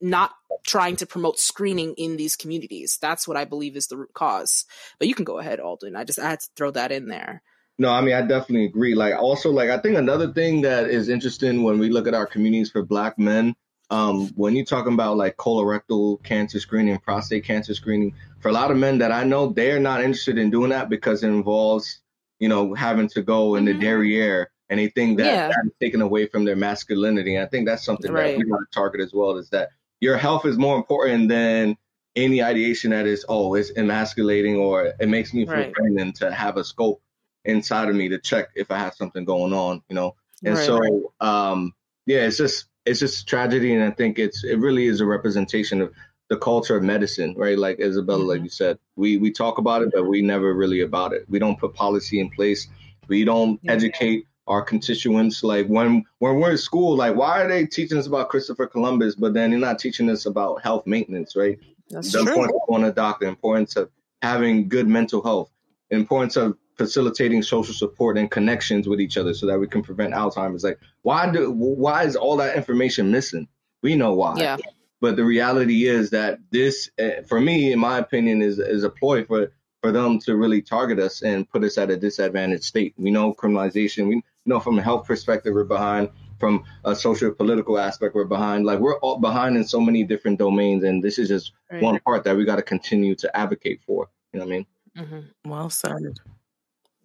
[0.00, 0.32] not
[0.64, 2.98] trying to promote screening in these communities.
[3.00, 4.64] That's what I believe is the root cause.
[4.98, 5.96] But you can go ahead, Aldwin.
[5.96, 7.42] I just I had to throw that in there.
[7.78, 8.94] No, I mean I definitely agree.
[8.94, 12.26] Like also like I think another thing that is interesting when we look at our
[12.26, 13.54] communities for black men,
[13.90, 18.70] um, when you're talking about like colorectal cancer screening, prostate cancer screening, for a lot
[18.70, 22.00] of men that I know, they're not interested in doing that because it involves,
[22.38, 23.66] you know, having to go in Mhm.
[23.66, 25.48] the derriere and they think that Yeah.
[25.48, 27.34] that's taken away from their masculinity.
[27.34, 28.36] And I think that's something Right.
[28.36, 29.70] that we want to target as well, is that
[30.00, 31.76] your health is more important than
[32.16, 35.72] any ideation that is, oh, it's emasculating or it makes me feel Right.
[35.72, 37.02] pregnant to have a scope
[37.44, 40.16] inside of me to check if I have something going on, you know.
[40.44, 41.74] And Right, so, um,
[42.06, 45.80] yeah, it's just it's just tragedy, and I think it's it really is a representation
[45.82, 45.92] of
[46.28, 47.58] the culture of medicine, right?
[47.58, 48.44] Like Isabella, like Mhm.
[48.44, 51.26] you said, we we talk about it, but we never really about it.
[51.28, 52.68] We don't put policy in place.
[53.08, 53.72] We don't Yeah.
[53.72, 55.42] educate our constituents.
[55.42, 59.14] Like when when we're in school, like why are they teaching us about Christopher Columbus,
[59.14, 61.58] but then they're not teaching us about health maintenance, right?
[61.88, 62.32] That's the true.
[62.32, 63.90] importance of going to a doctor, the importance of
[64.22, 65.50] having good mental health,
[65.88, 69.82] the importance of facilitating social support and connections with each other so that we can
[69.82, 70.64] prevent Alzheimer's.
[70.64, 73.48] Like, why do why is all that information missing?
[73.82, 74.34] We know why.
[74.36, 74.56] Yeah.
[75.00, 78.90] But the reality is that this, eh, for me, in my opinion, is is a
[78.90, 82.94] ploy for for them to really target us and put us at a disadvantaged state.
[82.98, 84.08] We know criminalization.
[84.08, 86.10] We know from a health perspective we're behind.
[86.38, 88.64] From a social political aspect, we're behind.
[88.64, 91.82] Like we're all behind in so many different domains, and this is just Right.
[91.82, 94.08] one part that we got to continue to advocate for.
[94.32, 94.66] You know what I mean?
[94.96, 95.24] Mhm.
[95.44, 96.18] Well said.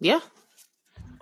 [0.00, 0.20] Yeah.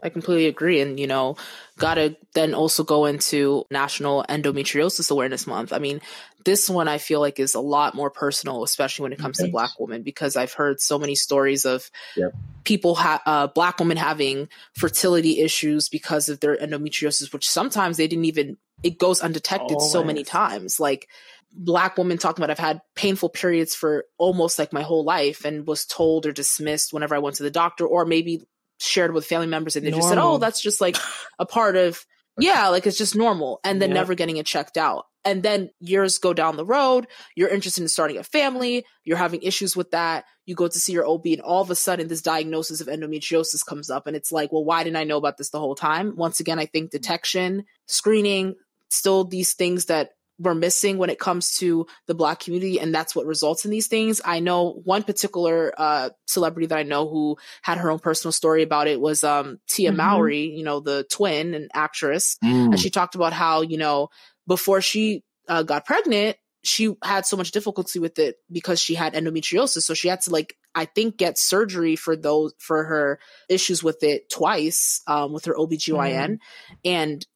[0.04, 0.80] I completely agree.
[0.80, 1.36] And, you know,
[1.78, 5.72] gotta then also go into National Endometriosis Awareness Month.
[5.72, 6.02] I mean,
[6.44, 9.48] this one I feel like is a lot more personal, especially when it comes to
[9.48, 12.34] Black women, because I've heard so many stories of Yep.
[12.64, 18.06] people, ha- uh, Black women having fertility issues because of their endometriosis, which sometimes they
[18.06, 20.78] didn't even, it goes undetected so many times.
[20.78, 21.08] Like,
[21.56, 25.66] Black women talking about I've had painful periods for almost like my whole life and
[25.66, 28.42] was told or dismissed whenever I went to the doctor, or maybe
[28.80, 30.96] shared with family members and they just said, "Oh, that's just like
[31.38, 32.04] a part of
[32.38, 33.94] yeah, like it's just normal," and then Yep.
[33.94, 35.06] never getting it checked out.
[35.26, 39.40] And then years go down the road, you're interested in starting a family, you're having
[39.40, 42.20] issues with that, you go to see your OB, and all of a sudden this
[42.20, 45.48] diagnosis of endometriosis comes up, and it's like, well, why didn't I know about this
[45.48, 46.14] the whole time?
[46.16, 48.56] Once again, I think detection, screening,
[48.90, 53.14] still these things that we're missing when it comes to the black community and that's
[53.14, 54.20] what results in these things.
[54.24, 58.62] I know one particular uh celebrity that i know who had her own personal story
[58.62, 59.96] about it was um tia Mhm.
[59.96, 62.36] mowry you know the twin and actress.
[62.44, 62.70] Mm.
[62.72, 64.08] and she talked about how you know
[64.46, 69.12] before she uh, got pregnant she had so much difficulty with it because she had
[69.12, 69.82] endometriosis.
[69.82, 73.18] So she had to like i think get surgery for those for her
[73.50, 76.38] issues with it twice um, with her obgyn
[76.84, 77.26] and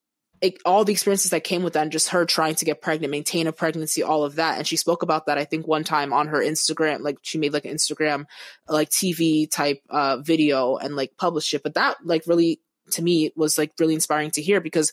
[0.40, 3.10] it, all the experiences that came with that and just her trying to get pregnant
[3.10, 4.58] maintain a pregnancy all of that.
[4.58, 7.52] And she spoke about that i think one time on her instagram like she made
[7.52, 8.26] like an instagram
[8.68, 11.62] like tv type uh video and like published it.
[11.62, 12.60] But that like really
[12.92, 14.92] to me was like really inspiring to hear because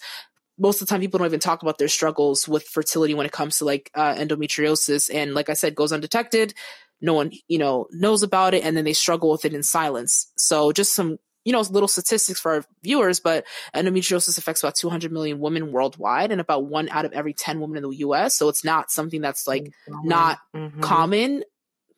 [0.58, 3.32] most of the time people don't even talk about their struggles with fertility when it
[3.32, 6.54] comes to like uh, endometriosis and like i said goes undetected.
[7.02, 10.32] No one you know knows about it and then they struggle with it in silence.
[10.38, 15.12] So just some you know little statistics for our viewers but endometriosis affects about 200
[15.12, 18.50] million women worldwide and about one out of every 10 women in the us so
[18.50, 19.72] it's not something that's like
[20.04, 20.82] not Mhm.
[20.82, 21.44] common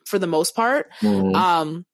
[0.05, 1.35] for the most part Mhm.
[1.35, 1.85] um,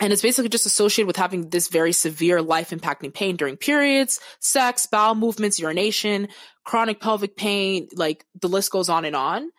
[0.00, 4.18] and it's basically just associated with having this very severe life impacting pain during periods,
[4.40, 6.28] sex, bowel movements, urination,
[6.64, 9.50] chronic pelvic pain, like the list goes on and on.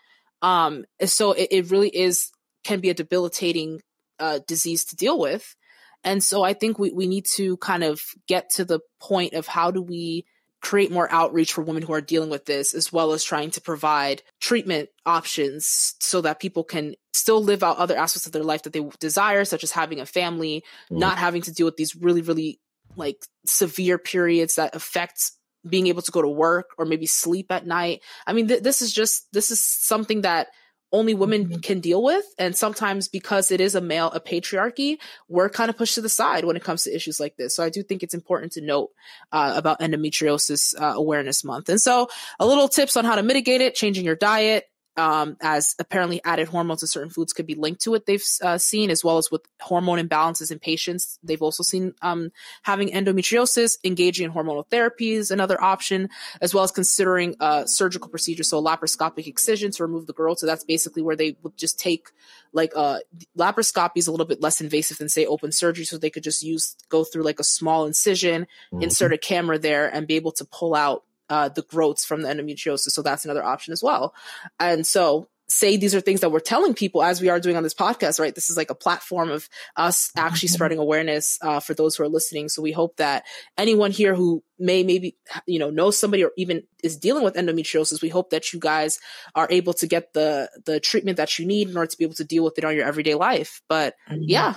[0.42, 2.32] Um, and so it, it really is,
[2.64, 3.82] can be a debilitating
[4.18, 5.56] uh, disease to deal with.
[6.04, 9.48] And so I think we, we need to kind of get to the point of
[9.48, 10.26] how do we
[10.62, 13.62] create more outreach for women who are dealing with this, as well as trying to
[13.62, 18.64] provide treatment options so that people can still live out other aspects of their life
[18.64, 21.00] that they desire, such as having a family, Mhm.
[21.00, 22.60] not having to deal with these really, really
[22.96, 25.32] like severe periods that affect
[25.68, 28.02] being able to go to work or maybe sleep at night.
[28.28, 30.48] I mean, th- this is just, this is something that
[30.92, 31.64] only women Mhm.
[31.64, 32.26] can deal with.
[32.38, 34.98] And sometimes because it is a male, a patriarchy,
[35.30, 37.56] we're kind of pushed to the side when it comes to issues like this.
[37.56, 38.92] So I do think it's important to note
[39.32, 41.70] uh, about endometriosis uh, awareness month.
[41.70, 44.66] And so a little tips on how to mitigate it, changing your diet,
[44.98, 48.06] um, as apparently added hormones to certain foods could be linked to it.
[48.06, 51.18] They've uh, seen as well as with hormone imbalances in patients.
[51.24, 52.32] They've also seen um,
[52.64, 56.10] having endometriosis, engaging in hormonal therapy is another option,
[56.42, 60.40] as well as considering a surgical procedure, so a laparoscopic excision to remove the growth.
[60.40, 62.10] So that's basically where they would just take
[62.54, 63.00] like uh,
[63.38, 66.44] laparoscopy is a little bit less invasive than say open surgery, so they could just
[66.44, 68.84] use go through like a small incision, mm-hmm.
[68.84, 72.28] insert a camera there, and be able to pull out uh, the growths from the
[72.28, 72.92] endometriosis.
[72.92, 74.14] So that's another option as well.
[74.60, 77.64] And so say these are things that we're telling people as we are doing on
[77.64, 78.36] this podcast, right?
[78.36, 80.54] This is like a platform of us actually mm-hmm.
[80.54, 82.50] spreading awareness uh, for those who are listening.
[82.50, 83.26] So we hope that
[83.58, 88.02] anyone here who may maybe you know know somebody or even is dealing with endometriosis,
[88.02, 89.00] we hope that you guys
[89.34, 92.16] are able to get the the treatment that you need in order to be able
[92.16, 93.62] to deal with it on your everyday life.
[93.70, 94.24] But mm-hmm.
[94.24, 94.56] yeah,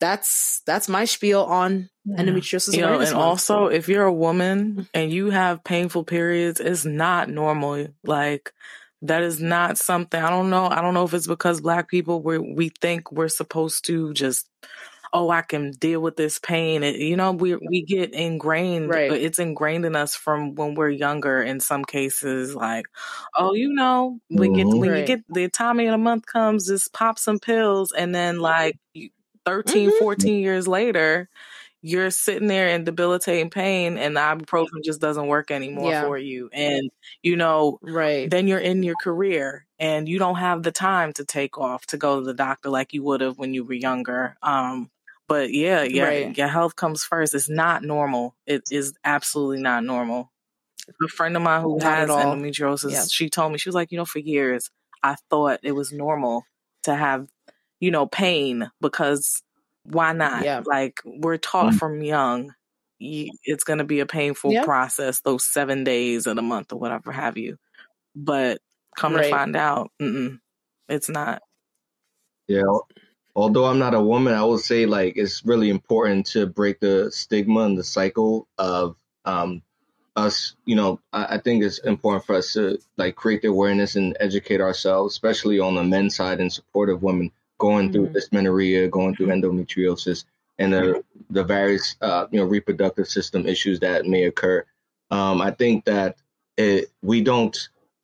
[0.00, 2.16] that's that's my spiel on yeah.
[2.16, 3.14] endometriosis you know, and month.
[3.14, 8.52] also if you're a woman and you have painful periods it's not normal like
[9.02, 12.22] that is not something i don't know i don't know if it's because black people
[12.22, 14.48] we we think we're supposed to just
[15.12, 19.12] oh i can deal with this pain it, you know we we get ingrained right.
[19.12, 22.86] it's ingrained in us from when we're younger in some cases like
[23.36, 25.00] oh you know we get when right.
[25.00, 28.78] you get the time of the month comes just pop some pills and then like
[29.46, 29.98] 13, mm-hmm.
[29.98, 31.30] 14 years later,
[31.86, 36.02] you're sitting there in debilitating pain and the ibuprofen just doesn't work anymore yeah.
[36.02, 36.50] for you.
[36.52, 36.90] And,
[37.22, 38.28] you know, right.
[38.28, 41.96] then you're in your career and you don't have the time to take off to
[41.96, 44.36] go to the doctor like you would have when you were younger.
[44.42, 44.90] Um,
[45.28, 46.36] but yeah, yeah, right.
[46.36, 47.34] your health comes first.
[47.34, 48.34] It's not normal.
[48.46, 50.32] It is absolutely not normal.
[50.88, 53.04] A friend of mine who not has endometriosis, yeah.
[53.08, 54.70] she told me, she was like, you know, for years,
[55.04, 56.44] I thought it was normal
[56.82, 57.28] to have
[57.80, 59.42] you know, pain because
[59.88, 60.44] why not?
[60.44, 60.62] Yeah.
[60.64, 61.78] Like we're taught mm-hmm.
[61.78, 62.54] from young,
[62.98, 64.64] it's going to be a painful yeah.
[64.64, 67.58] process those seven days of the month or whatever have you.
[68.14, 68.60] But
[68.96, 69.24] come right.
[69.24, 69.90] to find out,
[70.88, 71.42] it's not.
[72.48, 72.62] Yeah.
[73.34, 77.10] Although I'm not a woman, I would say like it's really important to break the
[77.12, 79.62] stigma and the cycle of um,
[80.14, 80.54] us.
[80.64, 84.16] You know, I, I think it's important for us to like create the awareness and
[84.20, 88.14] educate ourselves, especially on the men's side in support of women going through mm-hmm.
[88.14, 90.24] dysmenorrhea, going through endometriosis,
[90.58, 94.64] and the the various uh, you know reproductive system issues that may occur.
[95.10, 96.16] Um, I think that
[96.56, 97.56] it, we don't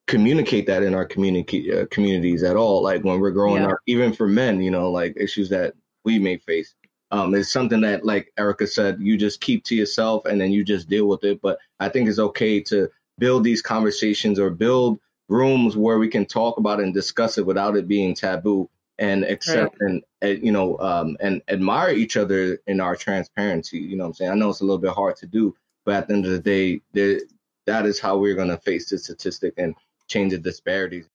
[0.07, 2.83] communicate that in our community uh, communities at all.
[2.83, 3.71] Like when we're growing yeah.
[3.71, 5.75] up, even for men, you know, like issues that
[6.05, 6.75] we may face.
[7.11, 10.65] Um, it's something that, like Erica said, you just keep to yourself and then you
[10.65, 11.43] just deal with it.
[11.43, 12.89] But I think it's okay to
[13.19, 14.99] build these conversations or build
[15.29, 18.69] rooms where we can talk about it and discuss it without it being taboo
[18.99, 19.91] and accept right.
[19.91, 23.79] and, and you know um, and admire each other in our transparency.
[23.79, 24.31] You know what I'm saying?
[24.31, 26.81] I know it's a little bit hard to do, but at the end of the
[26.93, 27.21] day,
[27.67, 29.75] that is how we're going to face the statistic and
[30.09, 31.09] change the disparities.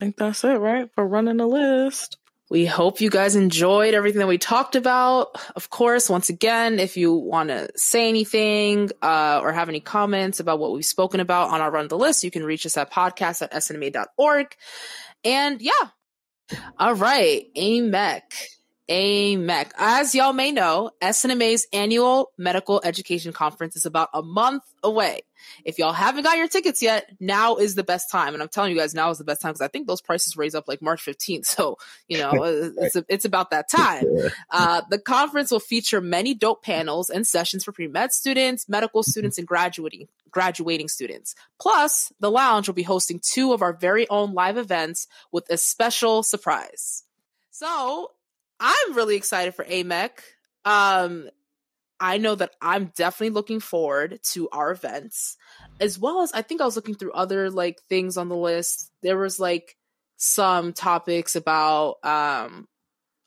[0.00, 0.90] I think that's it, right?
[0.94, 2.18] For running the list.
[2.48, 5.36] We hope you guys enjoyed everything that we talked about.
[5.56, 10.38] Of course, once again, if you want to say anything uh, or have any comments
[10.38, 12.92] about what we've spoken about on our Run the List, you can reach us at
[12.92, 14.54] podcast at snma.org.
[15.24, 15.72] And yeah,
[16.78, 18.22] all right, AMEC.
[18.88, 19.70] AMEC.
[19.76, 25.22] As y'all may know, SNMA's annual medical education conference is about a month away.
[25.64, 28.34] If y'all haven't got your tickets yet, now is the best time.
[28.34, 30.36] And I'm telling you guys, now is the best time because I think those prices
[30.36, 31.46] raise up like March 15th.
[31.56, 31.78] So,
[32.08, 32.32] you know,
[32.78, 34.04] it's, a, it's about that time.
[34.50, 39.38] Uh, the conference will feature many dope panels and sessions for pre-med students, medical students,
[39.38, 41.34] and graduating graduating students.
[41.58, 45.56] Plus, the lounge will be hosting two of our very own live events with a
[45.56, 47.04] special surprise.
[47.50, 48.10] So,
[48.60, 50.10] I'm really excited for AMEC.
[50.64, 51.28] Um,
[51.98, 55.36] I know that I'm definitely looking forward to our events,
[55.80, 58.90] as well as I think I was looking through other like things on the list.
[59.02, 59.76] There was like
[60.16, 62.68] some topics about um,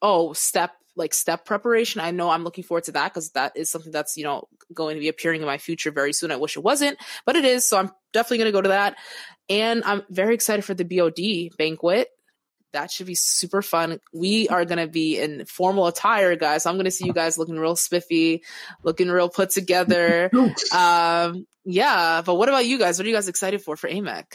[0.01, 2.01] oh step like step preparation.
[2.01, 4.95] I know I'm looking forward to that because that is something that's, you know, going
[4.95, 6.31] to be appearing in my future very soon.
[6.31, 7.67] I wish it wasn't, but it is.
[7.67, 8.97] So I'm definitely going to go to that.
[9.49, 12.09] And I'm very excited for the BOD banquet.
[12.73, 13.99] That should be super fun.
[14.13, 16.63] We are going to be in formal attire, guys.
[16.63, 18.43] So I'm going to see you guys looking real spiffy,
[18.83, 20.29] looking real put together.
[20.73, 22.21] um, yeah.
[22.23, 22.99] But what about you guys?
[22.99, 24.25] What are you guys excited for for AMEC?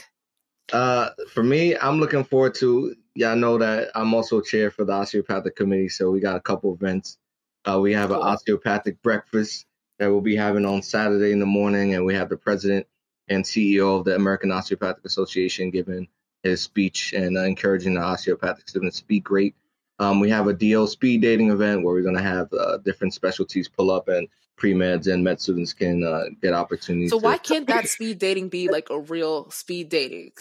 [0.73, 2.95] Uh, for me, I'm looking forward to.
[3.15, 6.75] Y'all know that I'm also chair for the osteopathic committee, so we got a couple
[6.75, 7.19] events.
[7.65, 8.21] Uh, we have cool.
[8.21, 9.67] an osteopathic breakfast
[9.99, 12.87] that we'll be having on Saturday in the morning, and we have the president
[13.29, 16.09] and CEO of the American Osteopathic Association giving
[16.45, 19.57] his speech and uh, encouraging the osteopathic students to be great.
[19.99, 23.15] Um, we have a DO speed dating event where we're going to have uh, different
[23.15, 27.11] specialties pull up and pre-meds and med students can uh, get opportunities.
[27.11, 30.33] So to- why can't that speed dating be like a real speed dating?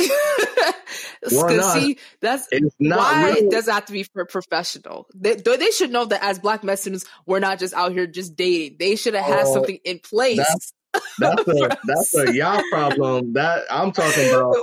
[1.31, 1.73] Why not?
[1.79, 3.37] see, that's It's not why real.
[3.45, 5.07] it does have to be for professional.
[5.15, 8.35] They, they should know that as black med students, we're not just out here just
[8.35, 8.75] dating.
[8.77, 10.37] They should have had Oh, something in place.
[10.37, 10.73] that's-
[11.17, 13.33] That's a that's a y'all problem.
[13.33, 14.53] That I'm talking about?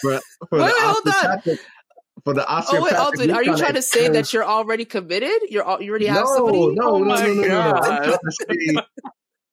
[0.00, 1.12] For, for Wait, the hold on.
[1.14, 1.58] osteopathic.
[2.24, 5.50] For the Oh wait, Aldwin, we're you trying to say that you're already committed?
[5.50, 6.74] You're al- you already have no, somebody?
[6.74, 7.60] No, Oh no, no, no, no, no.
[7.74, 8.76] I'm trying to say,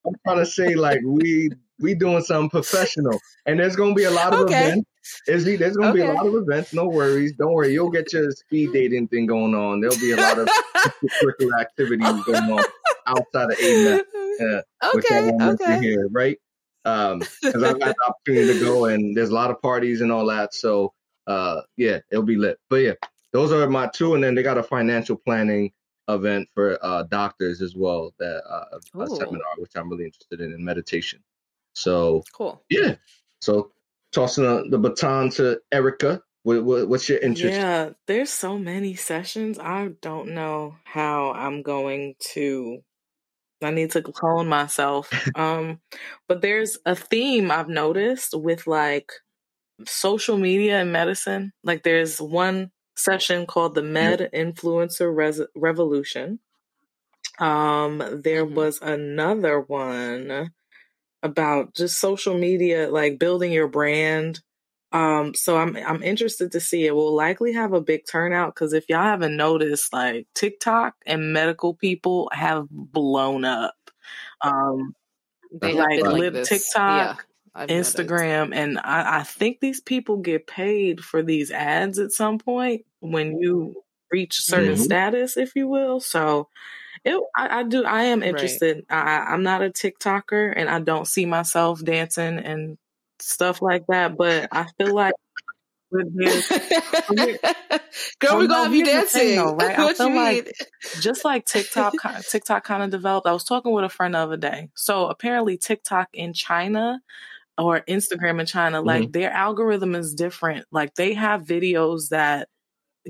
[0.07, 4.11] I'm trying to say like we we doing something professional, and there's gonna be a
[4.11, 4.67] lot of Okay.
[4.69, 4.89] events.
[5.27, 6.73] Is he- There's gonna be a lot of events.
[6.73, 7.33] No worries.
[7.33, 7.71] Don't worry.
[7.71, 9.79] You'll get your speed dating thing going on.
[9.79, 12.63] There'll be a lot of extracurricular activities going on
[13.05, 14.01] outside of AMEC.
[14.39, 15.79] Yeah, uh, which I okay, okay.
[15.81, 16.37] here, right?
[16.85, 20.11] Um, because I've had the opportunity to go, and there's a lot of parties and
[20.11, 20.53] all that.
[20.53, 20.93] So,
[21.27, 22.59] uh, yeah, it'll be lit.
[22.69, 22.93] But yeah,
[23.33, 25.71] those are my two, and then they got a financial planning
[26.07, 30.53] event for uh, doctors as well, that uh, a seminar which I'm really interested in,
[30.53, 31.23] in meditation.
[31.73, 32.63] So Cool.
[32.69, 32.95] yeah,
[33.41, 33.71] so
[34.11, 36.21] tossing the, the baton to Erica.
[36.43, 37.57] What, what, what's your interest?
[37.57, 39.57] Yeah, there's so many sessions.
[39.57, 42.83] I don't know how I'm going to.
[43.63, 45.11] I need to clone myself.
[45.35, 45.79] um,
[46.27, 49.11] but there's a theme I've noticed with like
[49.87, 51.53] social media and medicine.
[51.63, 56.39] Like there's one session called the Med Influencer Res- Revolution.
[57.39, 58.53] Um, there Mhm.
[58.55, 60.51] was another one
[61.23, 64.41] about just social media, like building your brand.
[64.95, 66.95] Um, so I'm I'm interested to see it.
[66.95, 71.73] We'll likely have a big turnout because if y'all haven't noticed, like TikTok and medical
[71.75, 73.75] people have blown up.
[74.41, 74.95] Um,
[75.61, 76.49] They Like, have been like lit this.
[76.49, 77.15] TikTok, yeah,
[77.55, 78.27] I've noticed.
[78.27, 82.85] Instagram, and I, I think these people get paid for these ads at some point
[82.99, 83.75] when you
[84.11, 84.83] reach certain Mhm.
[84.85, 85.99] status, if you will.
[85.99, 86.49] So
[87.05, 87.85] it, I, I do.
[87.85, 88.29] I am Right.
[88.29, 88.85] interested.
[88.89, 92.77] I, I'm not a TikToker, and I don't see myself dancing and
[93.19, 94.17] stuff like that.
[94.17, 95.15] But I feel like
[95.91, 96.49] with this,
[98.19, 99.35] Girl, we're gonna have you dancing.
[99.35, 99.77] though, right?
[99.79, 101.01] I feel you like mean?
[101.01, 101.93] just like TikTok,
[102.29, 103.27] TikTok kind of developed.
[103.27, 104.69] I was talking with a friend the other day.
[104.75, 107.01] So apparently, TikTok in China
[107.57, 109.11] or Instagram in China, like mm-hmm.
[109.11, 110.65] their algorithm is different.
[110.71, 112.49] Like they have videos that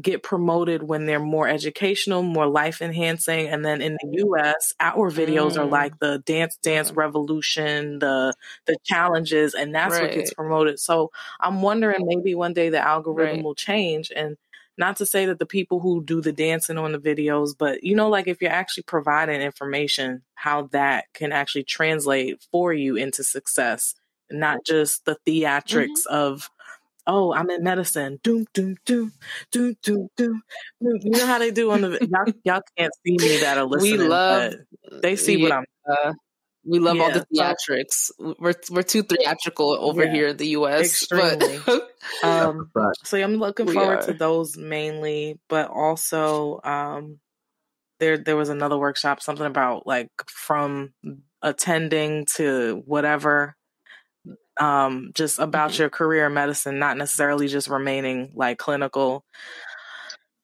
[0.02, 5.12] get promoted when they're more educational, more life enhancing, and then in the U.S., our
[5.12, 5.70] videos are Mm.
[5.70, 8.34] like the dance dance revolution, the
[8.68, 10.80] the challenges, and that's what gets promoted.
[10.80, 13.44] So I'm wondering maybe one day the algorithm Right.
[13.44, 14.38] will change and
[14.78, 17.96] not to say that the people who do the dancing on the videos, but you
[17.96, 23.24] know, like if you're actually providing information, how that can actually translate for you into
[23.24, 23.96] success,
[24.30, 26.50] not just the theatrics of,
[27.08, 29.12] oh, I'm in medicine, doom, doom, doom,
[29.52, 30.42] doom, doom, doom.
[30.82, 31.00] doom.
[31.04, 34.00] You know how they do on the y'all, y'all can't see me that are listening.
[34.02, 34.54] We love.
[34.54, 35.66] but they see what I'm.
[35.88, 36.12] yeah,
[36.66, 38.12] We love all the Yeah, theatrics.
[38.40, 41.08] We're we're too theatrical over Yeah, here in the U.S.
[41.10, 41.60] But extremely.
[42.24, 42.96] Um, Right.
[43.04, 47.20] So I'm looking forward to those mainly, but also um
[48.00, 50.94] there there was another workshop, something about like from
[51.42, 53.55] attending to whatever,
[54.60, 55.80] um, just about Mhm.
[55.80, 59.24] your career in medicine, not necessarily just remaining like clinical.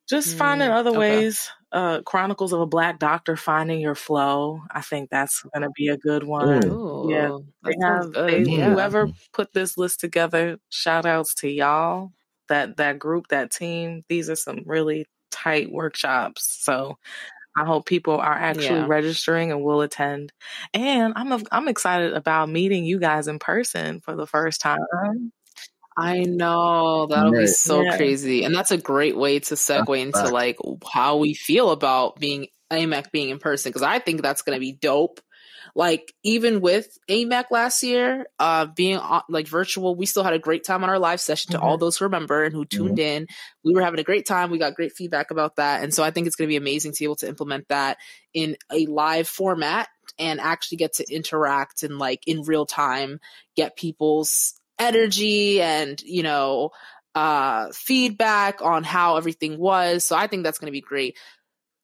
[0.09, 0.93] Just finding Mm, other okay.
[0.93, 1.49] ways.
[1.71, 4.59] Uh Chronicles of a Black Doctor finding your flow.
[4.71, 6.59] I think that's gonna be a good one.
[6.61, 6.71] Mm.
[6.71, 7.31] Ooh, Yeah,
[7.65, 8.13] They have good.
[8.27, 8.61] they, Yeah.
[8.61, 12.11] whoever put this list together, shout outs to y'all.
[12.49, 14.03] That that group, that team.
[14.09, 16.43] These are some really tight workshops.
[16.63, 16.97] So
[17.57, 18.85] I hope people are actually Yeah.
[18.87, 20.31] registering and will attend.
[20.73, 24.79] And I'm a, I'm excited about meeting you guys in person for the first time.
[25.97, 27.97] I know that'll be so Yeah.
[27.97, 30.31] crazy, and that's a great way to segue into fact.
[30.31, 30.57] like
[30.93, 34.59] how we feel about being AMEC being in person because I think that's going to
[34.61, 35.19] be dope.
[35.75, 40.39] Like even with AMEC last year, uh, being on, like virtual, we still had a
[40.39, 41.51] great time on our live session.
[41.51, 43.27] To all those who remember and who tuned in,
[43.63, 44.51] we were having a great time.
[44.51, 46.91] We got great feedback about that, and so I think it's going to be amazing
[46.93, 47.97] to be able to implement that
[48.33, 53.19] in a live format and actually get to interact and like in real time
[53.55, 56.71] get people's energy and you know
[57.15, 60.05] uh feedback on how everything was.
[60.05, 61.17] So i think that's going to be great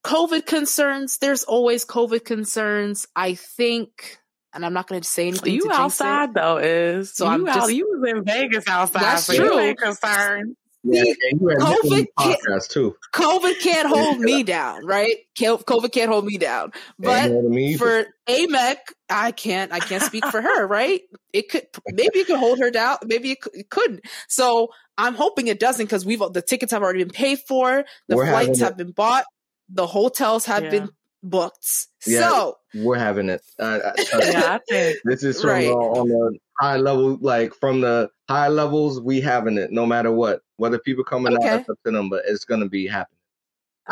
[0.08, 4.18] covid concerns there's always covid concerns i think
[4.54, 5.82] and i'm not going to say anything You to jinx it.
[5.82, 9.34] outside though is So you I'm out, just- you was in Vegas outside, That's so
[9.34, 9.60] you true.
[9.60, 10.56] ain't concerned.
[10.84, 12.96] Yeah, you had COVID can't- podcast too.
[13.14, 18.78] covid can't hold me down right covid can't hold me down but me for AMEC,
[19.10, 21.02] I can't I can't speak for her, right?
[21.34, 24.02] It could maybe it could hold her down, maybe it, cou- it couldn't.
[24.30, 28.16] So I'm hoping it doesn't because we've the tickets have already been paid for, the
[28.16, 29.26] We're flights having a- have been bought.
[29.70, 30.70] The hotels have Yeah.
[30.70, 30.90] been
[31.24, 31.68] booked.
[32.06, 32.30] Yeah.
[32.30, 33.42] So We're having it.
[33.60, 33.94] Uh, uh,
[34.24, 35.68] Yeah, I This is from Right.
[35.68, 40.12] uh, on the high level, like from the high levels, we having it no matter
[40.12, 40.42] what.
[40.58, 41.50] Whether people coming out, Okay.
[41.58, 43.14] that's up to them, but it's gonna be happening.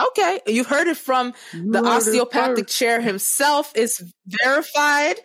[0.09, 4.03] okay, you've heard it from the osteopathic chair himself is
[4.43, 5.15] verified.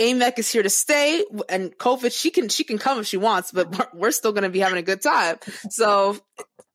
[0.00, 3.52] AMEC is here to stay, and COVID she can she can come if she wants,
[3.52, 5.36] but we're, we're still going to be having a good time.
[5.70, 6.16] So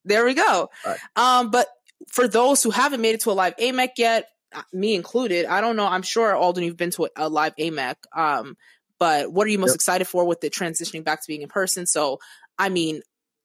[0.06, 0.70] there we go.
[0.86, 0.98] Right.
[1.18, 1.68] Um, but
[2.12, 5.62] for those who haven't made it to a live AMEC yet, uh, me included, I
[5.62, 5.86] don't know.
[5.86, 7.96] I'm sure Aldwin, you've been to a, a live AMEC.
[8.16, 8.56] Um,
[9.00, 9.76] but what are you most Yep.
[9.76, 11.86] excited for with it transitioning back to being in person?
[11.86, 12.20] So,
[12.58, 13.02] I mean,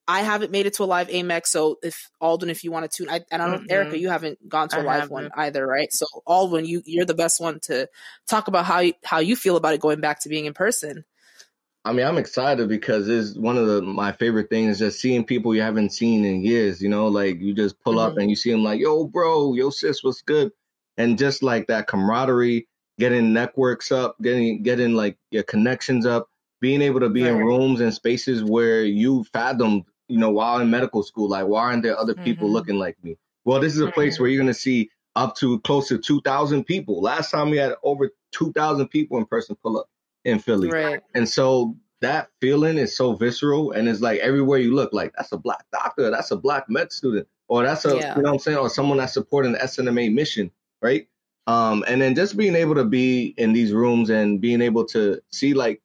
[0.08, 1.46] I haven't made it to a live AMEC.
[1.46, 3.70] So if Aldwin, if you want to tune, I, and I don't, Mhm.
[3.70, 5.12] Erica, you haven't gone to a I live haven't.
[5.14, 5.92] one either, right?
[5.92, 7.88] So Aldwin, you you're the best one to
[8.28, 11.04] talk about how you, how you feel about it going back to being in person.
[11.84, 15.54] I mean, I'm excited because it's one of the my favorite things just seeing people
[15.54, 16.80] you haven't seen in years.
[16.80, 18.20] You know, like you just pull up Mhm.
[18.22, 20.52] and you see them like, yo, bro, yo, sis, what's good?
[20.96, 22.68] And just like that camaraderie,
[22.98, 26.28] getting networks up, getting getting like your connections up,
[26.60, 30.70] being able to be in rooms and spaces where you fathomed, you know, while in
[30.70, 32.52] medical school, like why aren't there other people Mhm.
[32.52, 33.18] looking like me?
[33.44, 36.64] Well, this is a place where you're gonna see up to close to two thousand
[36.64, 37.02] people.
[37.02, 39.88] Last time we had over two thousand people in person pull up
[40.24, 40.70] in Philly.
[40.70, 41.00] Right.
[41.14, 45.32] And so that feeling is so visceral and it's like everywhere you look, like that's
[45.32, 48.16] a black doctor, that's a black med student, or that's a Yeah.
[48.16, 50.50] you know what I'm saying, or someone that's supporting the SNMA mission,
[50.80, 51.08] right?
[51.46, 55.20] Um, and then just being able to be in these rooms and being able to
[55.30, 55.80] see like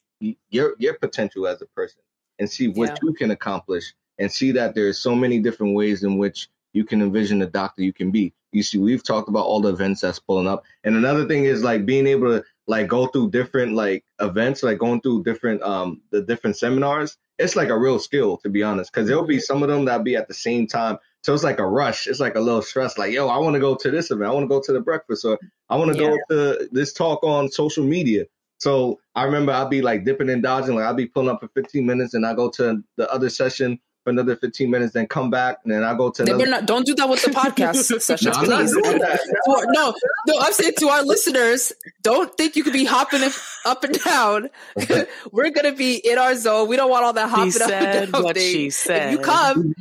[0.49, 1.99] your your potential as a person
[2.39, 2.95] and see what Yeah.
[3.03, 7.01] you can accomplish and see that there's so many different ways in which you can
[7.01, 8.33] envision the doctor you can be.
[8.51, 10.63] You see, we've talked about all the events that's pulling up.
[10.83, 14.77] And another thing is like being able to like go through different like events, like
[14.77, 17.17] going through different um the different seminars.
[17.39, 20.03] It's like a real skill to be honest, because there'll be some of them that'll
[20.03, 20.97] be at the same time.
[21.23, 22.07] So it's like a rush.
[22.07, 22.97] It's like a little stress.
[22.97, 24.29] Like, yo, I want to go to this event.
[24.29, 25.39] I want to go to the breakfast, or
[25.69, 28.25] I want to go to this talk on social media.
[28.59, 30.75] So I remember I'd be like dipping and dodging.
[30.75, 33.79] Like I'd be pulling up for 15 minutes, and I go to the other session
[34.07, 36.49] for another 15 minutes, then come back, and then I go to They another.
[36.49, 38.73] not, don't do that with the podcast No, sessions, I'm please.
[38.73, 39.19] that.
[39.45, 39.93] To our- no,
[40.27, 43.19] no, I'm saying to our listeners, don't think you could be hopping
[43.65, 44.49] up and down.
[45.33, 46.69] We're gonna be in our zone.
[46.69, 48.53] We don't want all that She hopping up said and down what thing.
[48.53, 49.11] she If said.
[49.11, 49.73] you come,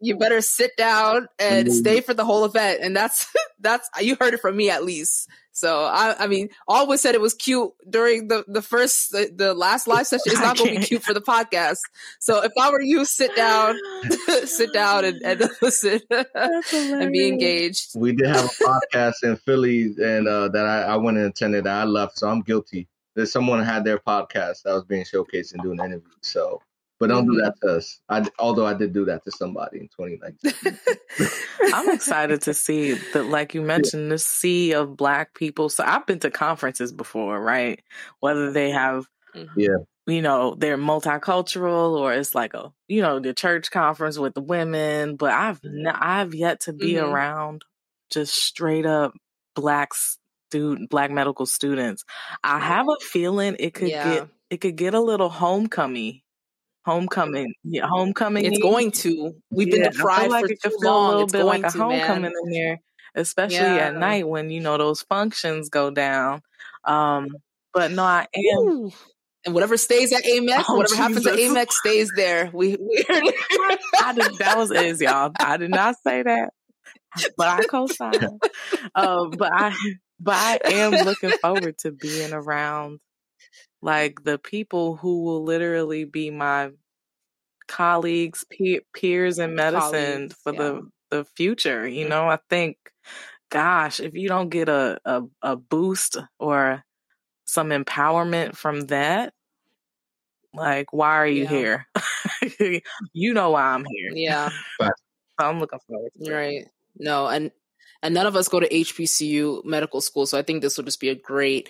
[0.00, 1.72] you better sit down and Mhm.
[1.72, 2.80] stay for the whole event.
[2.82, 5.30] And that's that's you heard it from me at least.
[5.56, 9.54] So I, I mean, always said it was cute during the the first the, the
[9.54, 10.24] last live session.
[10.26, 11.78] It's not going to be cute for the podcast.
[12.20, 13.74] So if I were you, sit down,
[14.44, 17.98] sit down and, and listen and be engaged.
[17.98, 21.66] we did have a podcast in Philly, and uh, that I, I went and attended.
[21.66, 22.86] I left, so I'm guilty.
[23.14, 26.12] that someone had their podcast that was being showcased and doing interviews.
[26.20, 26.60] So,
[26.98, 28.00] but don't do that to us.
[28.08, 30.78] I, although I did do that to somebody in 2019.
[31.74, 35.68] I'm excited to see that, like you mentioned, the sea of black people.
[35.68, 37.82] So I've been to conferences before, right?
[38.20, 39.06] Whether they have,
[39.56, 39.76] Yeah.
[40.06, 44.40] you know, they're multicultural or it's like a, you know, the church conference with the
[44.42, 45.16] women.
[45.16, 47.02] But I've, n- I've yet to be Mhm.
[47.10, 47.62] around
[48.10, 49.12] just straight up
[49.54, 52.04] black student, black medical students.
[52.44, 54.14] I have a feeling it could Yeah.
[54.14, 56.20] get, it could get a little homecoming.
[56.86, 58.44] Homecoming, yeah, homecoming.
[58.44, 59.34] It's going to.
[59.50, 61.08] We've been Yeah, feel deprived like for it too feel a long.
[61.08, 61.90] little It's bit like a to, man.
[62.00, 62.78] homecoming in there,
[63.16, 63.88] especially Yeah.
[63.88, 66.42] at night when you know those functions go down.
[66.84, 67.26] Um,
[67.74, 68.58] but no, I am.
[68.68, 68.92] Ooh.
[69.44, 72.50] And whatever stays at Amex, Oh, whatever happens at Amex stays there.
[72.52, 75.32] We, we I did, that was is y'all.
[75.40, 76.50] I did not say that,
[77.36, 78.40] but I co-signed.
[78.94, 79.74] Um, but I,
[80.20, 83.00] but I am looking forward to being around
[83.86, 86.72] like the people who will literally be my
[87.68, 90.58] colleagues, peer, peers in medicine Colleagues, for yeah.
[90.58, 91.86] the the future.
[91.86, 92.10] You mm-hmm.
[92.10, 92.78] know, I think,
[93.50, 96.82] gosh, if you don't get a a, a boost or
[97.44, 99.32] some empowerment from that,
[100.52, 101.48] like, why are you Yeah.
[101.48, 101.86] here?
[103.12, 104.10] you know why I'm here.
[104.14, 104.50] yeah,
[105.40, 106.34] So I'm looking forward to it.
[106.34, 106.68] right.
[106.98, 107.52] No, and
[108.02, 111.00] and none of us go to HBCU medical school, so I think this will just
[111.00, 111.68] be a great.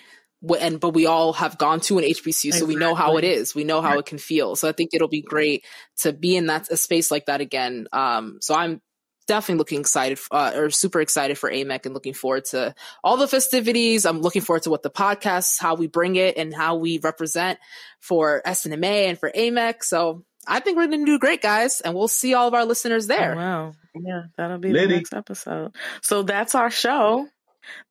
[0.49, 3.25] Wh- And but we all have gone to an HBCU, so we know how it
[3.25, 3.55] is.
[3.55, 4.57] We know how it can feel.
[4.57, 5.65] So I think it'll be great
[6.03, 7.87] to be in that a space like that again.
[7.93, 8.81] Um, so I'm
[9.27, 13.27] definitely looking excited uh, or super excited for AMEC and looking forward to all the
[13.27, 14.07] festivities.
[14.07, 17.59] I'm looking forward to what the podcast, how we bring it and how we represent
[18.01, 19.83] for SNMA and for AMEC.
[19.83, 22.65] So I think we're going to do great, guys, and we'll see all of our
[22.65, 23.33] listeners there.
[23.33, 23.73] Oh, wow.
[24.01, 24.87] Yeah, that'll be Liddy.
[24.87, 25.75] the next episode.
[26.03, 27.27] So that's our show.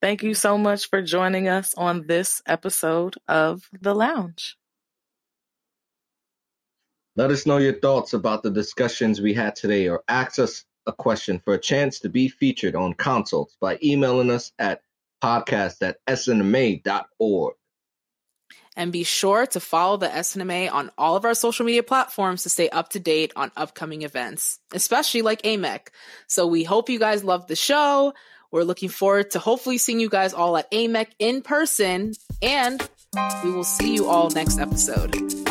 [0.02, 4.58] Thank you so much for joining us on this episode of The Lounge.
[7.16, 10.92] Let us know your thoughts about the discussions we had today, or ask us a
[10.92, 14.82] question for a chance to be featured on consults by emailing us at
[15.24, 17.56] podcast at snma.org.
[18.78, 22.50] And be sure to follow the SNMA on all of our social media platforms to
[22.50, 25.88] stay up to date on upcoming events, especially like AMEC.
[26.28, 28.14] So we hope you guys love the show.
[28.56, 32.90] We're looking forward to hopefully seeing you guys all at AMEC in person, and
[33.44, 35.45] we will see you all next episode.